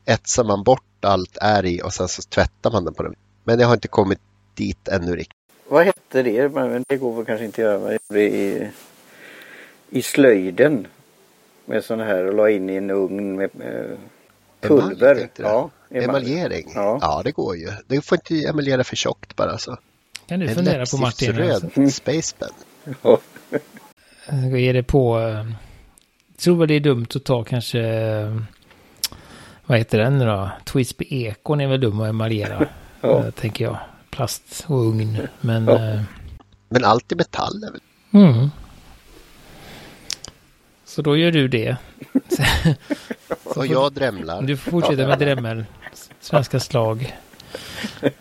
etsar 0.05 0.43
man 0.43 0.63
bort 0.63 1.05
allt 1.05 1.37
är 1.41 1.65
i 1.65 1.81
och 1.81 1.93
sen 1.93 2.07
så 2.07 2.21
tvättar 2.21 2.71
man 2.71 2.85
den 2.85 2.93
på 2.93 3.03
den. 3.03 3.15
Men 3.43 3.59
jag 3.59 3.67
har 3.67 3.73
inte 3.73 3.87
kommit 3.87 4.19
dit 4.55 4.87
ännu 4.87 5.15
riktigt. 5.15 5.37
Vad 5.69 5.85
hette 5.85 6.23
det? 6.23 6.49
Men 6.49 6.83
det 6.87 6.97
går 6.97 7.15
väl 7.15 7.25
kanske 7.25 7.45
inte 7.45 7.61
att 7.61 7.81
göra. 7.81 7.91
Jag 7.91 7.99
gjorde 8.09 8.21
i, 8.21 8.69
i 9.91 10.01
slöjden. 10.01 10.87
Med 11.65 11.83
sån 11.83 11.99
här 11.99 12.25
och 12.27 12.33
la 12.33 12.49
in 12.49 12.69
i 12.69 12.75
en 12.75 12.89
ugn 12.91 13.35
med 13.35 13.49
eh, 13.59 13.67
Emalj, 13.69 14.89
pulver. 14.89 15.15
du? 15.15 15.43
Ja, 15.43 15.69
emalj. 15.89 16.05
Emaljering? 16.05 16.71
Ja. 16.75 16.97
ja, 17.01 17.21
det 17.23 17.31
går 17.31 17.55
ju. 17.55 17.67
Det 17.87 18.01
får 18.05 18.17
inte 18.17 18.47
emaljera 18.49 18.83
för 18.83 18.95
tjockt 18.95 19.35
bara 19.35 19.57
så. 19.57 19.77
Kan 20.27 20.39
du 20.39 20.47
En 20.47 20.55
fundera 20.55 20.85
på 20.85 20.97
Martin? 20.97 21.35
läppstiftsröd 21.35 21.63
Alltså, 21.79 22.01
Space 22.01 22.35
Pen. 22.39 22.49
Ja. 23.01 23.19
är 24.57 24.73
det 24.73 24.83
på... 24.83 25.19
eh, 25.19 25.45
tror 26.37 26.57
väl 26.57 26.67
det 26.67 26.73
är 26.73 26.79
dumt 26.79 27.07
att 27.15 27.23
ta 27.23 27.43
kanske... 27.43 27.79
eh, 27.79 28.37
Vad 29.65 29.77
heter 29.77 29.97
den 29.97 30.17
nu 30.19 30.25
då? 30.25 30.49
Twisby 30.65 31.05
Ekon 31.09 31.61
är 31.61 31.67
väl 31.67 31.79
dum 31.81 32.01
att 32.01 32.09
emaljera. 32.09 32.67
Ja. 33.03 33.19
eh, 33.25 33.31
Tänker 33.31 33.65
jag. 33.65 33.77
Plast 34.09 34.65
och 34.67 34.77
ugn. 34.87 35.17
Men... 35.41 35.65
Ja. 35.65 35.89
eh, 35.93 36.01
Men 36.69 36.83
allt 36.85 37.11
i 37.11 37.15
metall 37.15 37.63
är 37.63 37.71
väl? 37.71 37.81
Mm. 38.13 38.49
Så 40.91 41.01
då 41.01 41.17
gör 41.17 41.31
du 41.31 41.47
det. 41.47 41.75
Och 43.43 43.67
jag 43.67 43.93
drämlar. 43.93 44.41
Du 44.41 44.57
får 44.57 44.71
fortsätta 44.71 45.07
med 45.07 45.19
drämmel. 45.19 45.65
Svenska 46.19 46.59
slag. 46.59 47.15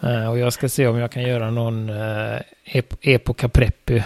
Eh, 0.00 0.30
och 0.30 0.38
jag 0.38 0.52
ska 0.52 0.68
se 0.68 0.86
om 0.86 0.96
jag 0.96 1.10
kan 1.10 1.22
göra 1.22 1.50
någon 1.50 1.90
uh, 1.90 2.40
ep 2.64 2.94
Epoca 3.00 3.48
Preppy 3.48 4.02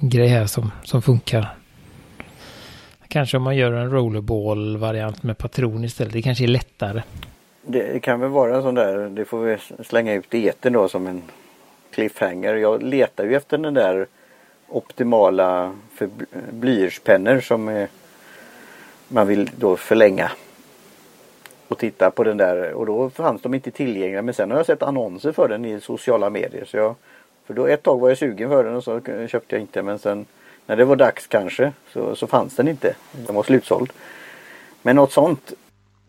grej 0.00 0.28
här 0.28 0.46
som, 0.46 0.70
som 0.84 1.02
funkar. 1.02 1.56
Kanske 3.08 3.36
om 3.36 3.42
man 3.42 3.56
gör 3.56 3.72
en 3.72 3.90
rollerball 3.90 4.76
variant 4.76 5.22
med 5.22 5.38
patron 5.38 5.84
istället. 5.84 6.12
Det 6.12 6.22
kanske 6.22 6.44
är 6.44 6.48
lättare. 6.48 7.02
Det 7.62 8.02
kan 8.02 8.20
väl 8.20 8.30
vara 8.30 8.56
en 8.56 8.62
sån 8.62 8.74
där, 8.74 9.08
det 9.08 9.24
får 9.24 9.38
vi 9.38 9.58
slänga 9.84 10.14
ut 10.14 10.34
i 10.34 10.48
etern 10.48 10.72
då 10.72 10.88
som 10.88 11.06
en 11.06 11.22
cliffhanger. 11.90 12.54
Jag 12.54 12.82
letar 12.82 13.24
ju 13.24 13.36
efter 13.36 13.58
den 13.58 13.74
där 13.74 14.06
optimala 14.68 15.72
för 15.94 16.08
blyertspennor 16.52 17.40
som 17.40 17.86
man 19.08 19.26
vill 19.26 19.50
då 19.56 19.76
förlänga. 19.76 20.30
Och 21.68 21.78
titta 21.78 22.10
på 22.10 22.24
den 22.24 22.36
där 22.36 22.72
och 22.72 22.86
då 22.86 23.10
fanns 23.10 23.42
de 23.42 23.54
inte 23.54 23.70
tillgängliga 23.70 24.22
men 24.22 24.34
sen 24.34 24.50
har 24.50 24.58
jag 24.58 24.66
sett 24.66 24.82
annonser 24.82 25.32
för 25.32 25.48
den 25.48 25.64
i 25.64 25.80
sociala 25.80 26.30
medier. 26.30 26.64
Så 26.64 26.76
jag, 26.76 26.94
för 27.46 27.54
då 27.54 27.66
ett 27.66 27.82
tag 27.82 28.00
var 28.00 28.08
jag 28.08 28.18
sugen 28.18 28.50
för 28.50 28.64
den 28.64 28.74
och 28.74 28.84
så 28.84 29.00
köpte 29.28 29.54
jag 29.54 29.60
inte 29.60 29.82
men 29.82 29.98
sen 29.98 30.26
när 30.66 30.76
det 30.76 30.84
var 30.84 30.96
dags 30.96 31.26
kanske 31.26 31.72
så, 31.92 32.16
så 32.16 32.26
fanns 32.26 32.56
den 32.56 32.68
inte. 32.68 32.94
Den 33.12 33.34
var 33.34 33.42
slutsåld. 33.42 33.92
Men 34.82 34.96
något 34.96 35.12
sånt 35.12 35.52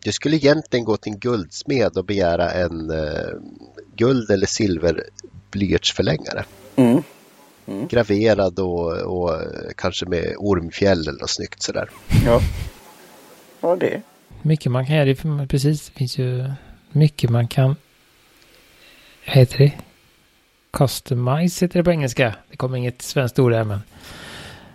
Du 0.04 0.12
skulle 0.12 0.36
egentligen 0.36 0.84
gå 0.84 0.96
till 0.96 1.12
en 1.12 1.18
guldsmed 1.18 1.96
och 1.96 2.04
begära 2.04 2.50
en 2.50 2.90
eh, 2.90 3.28
guld 3.96 4.30
eller 4.30 4.46
silver 4.46 5.02
blyertsförlängare. 5.50 6.44
Mm. 6.76 7.02
Graverad 7.88 8.58
och, 8.58 8.92
och 8.92 9.32
kanske 9.76 10.06
med 10.06 10.34
ormfjäll 10.38 11.00
eller 11.08 11.20
något 11.20 11.30
snyggt 11.30 11.62
sådär. 11.62 11.90
Ja. 12.26 12.40
Ja 13.60 13.76
det. 13.76 14.02
Mycket 14.42 14.72
man 14.72 14.86
kan 14.86 14.96
göra. 14.96 15.04
Det 15.04 15.46
precis. 15.48 15.86
Det 15.86 15.98
finns 15.98 16.18
ju 16.18 16.50
mycket 16.92 17.30
man 17.30 17.48
kan... 17.48 17.76
Vad 19.26 19.36
heter 19.36 19.58
det? 19.58 19.72
Customize 20.72 21.64
heter 21.64 21.78
det 21.80 21.84
på 21.84 21.90
engelska. 21.90 22.34
Det 22.50 22.56
kommer 22.56 22.78
inget 22.78 23.02
svenskt 23.02 23.38
ord 23.38 23.52
där 23.52 23.64
men... 23.64 23.80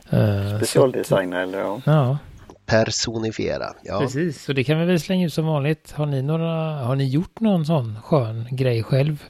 eh, 0.10 0.58
Specialdesigna 0.58 1.41
eller 1.41 1.60
ja. 1.60 1.82
Ja, 1.86 2.17
Personifiera. 2.65 3.73
Ja. 3.84 3.99
precis. 3.99 4.43
Så 4.43 4.54
det 4.54 4.63
kan 4.63 4.80
vi 4.80 4.86
väl 4.86 4.99
slänga 4.99 5.25
ut 5.25 5.34
som 5.34 5.45
vanligt. 5.45 5.91
Har 5.91 6.06
ni 6.06 6.21
några... 6.21 6.75
Har 6.75 6.95
ni 6.95 7.10
gjort 7.10 7.39
någon 7.39 7.65
sån 7.65 8.01
skön 8.01 8.47
grej 8.51 8.84
själv? 8.84 9.23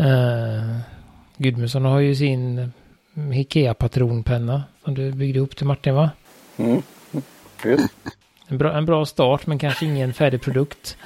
Uh, 0.00 0.78
Gudmundsson 1.42 1.84
har 1.84 2.00
ju 2.00 2.14
sin 2.14 2.72
Ikea-patronpenna 3.14 4.62
som 4.84 4.94
du 4.94 5.12
byggde 5.12 5.38
ihop 5.38 5.56
till 5.56 5.66
Martin 5.66 5.94
va? 5.94 6.10
Mm. 6.56 6.82
Just. 7.64 7.94
En 8.48 8.58
bra, 8.58 8.72
en 8.72 8.86
bra 8.86 9.06
start 9.06 9.46
men 9.46 9.58
kanske 9.58 9.86
ingen 9.86 10.12
färdig 10.12 10.42
produkt. 10.42 10.96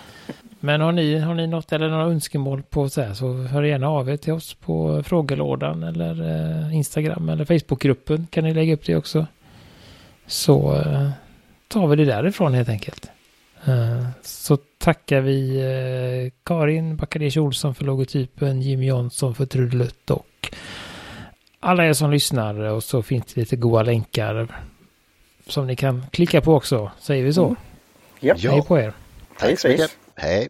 Men 0.60 0.80
har 0.80 0.92
ni, 0.92 1.18
har 1.18 1.34
ni 1.34 1.46
något 1.46 1.72
eller 1.72 1.88
några 1.88 2.04
önskemål 2.04 2.62
på 2.62 2.88
så 2.88 3.00
här 3.02 3.14
så 3.14 3.32
hör 3.32 3.62
gärna 3.62 3.88
av 3.88 4.08
er 4.08 4.16
till 4.16 4.32
oss 4.32 4.54
på 4.54 5.02
frågelådan 5.02 5.82
eller 5.82 6.30
eh, 6.30 6.76
Instagram 6.76 7.28
eller 7.28 7.44
Facebookgruppen 7.44 8.26
kan 8.30 8.44
ni 8.44 8.54
lägga 8.54 8.74
upp 8.74 8.86
det 8.86 8.96
också. 8.96 9.26
Så 10.26 10.76
eh, 10.76 11.10
tar 11.68 11.86
vi 11.86 11.96
det 11.96 12.04
därifrån 12.04 12.54
helt 12.54 12.68
enkelt. 12.68 13.10
Eh, 13.66 14.06
så 14.22 14.56
tackar 14.56 15.20
vi 15.20 15.56
eh, 15.56 16.32
Karin 16.44 16.96
Backadish 16.96 17.38
Olsson 17.38 17.74
för 17.74 17.84
logotypen, 17.84 18.62
Jimmy 18.62 18.86
Jonsson 18.86 19.34
för 19.34 19.46
trudelutt 19.46 20.10
och 20.10 20.52
alla 21.60 21.86
er 21.86 21.92
som 21.92 22.10
lyssnar 22.10 22.54
och 22.54 22.84
så 22.84 23.02
finns 23.02 23.24
det 23.34 23.40
lite 23.40 23.56
goda 23.56 23.82
länkar 23.82 24.48
som 25.46 25.66
ni 25.66 25.76
kan 25.76 26.06
klicka 26.10 26.40
på 26.40 26.54
också. 26.54 26.90
Säger 27.00 27.24
vi 27.24 27.32
så? 27.32 27.44
Mm. 27.44 27.56
Ja. 28.20 28.34
Ja. 28.38 28.50
Hej 28.50 28.62
på 28.62 28.78
er! 28.78 28.92
Tack 29.38 29.58
så 29.58 29.68
Hej, 29.68 29.76
mycket. 29.76 29.96
Hej. 30.14 30.48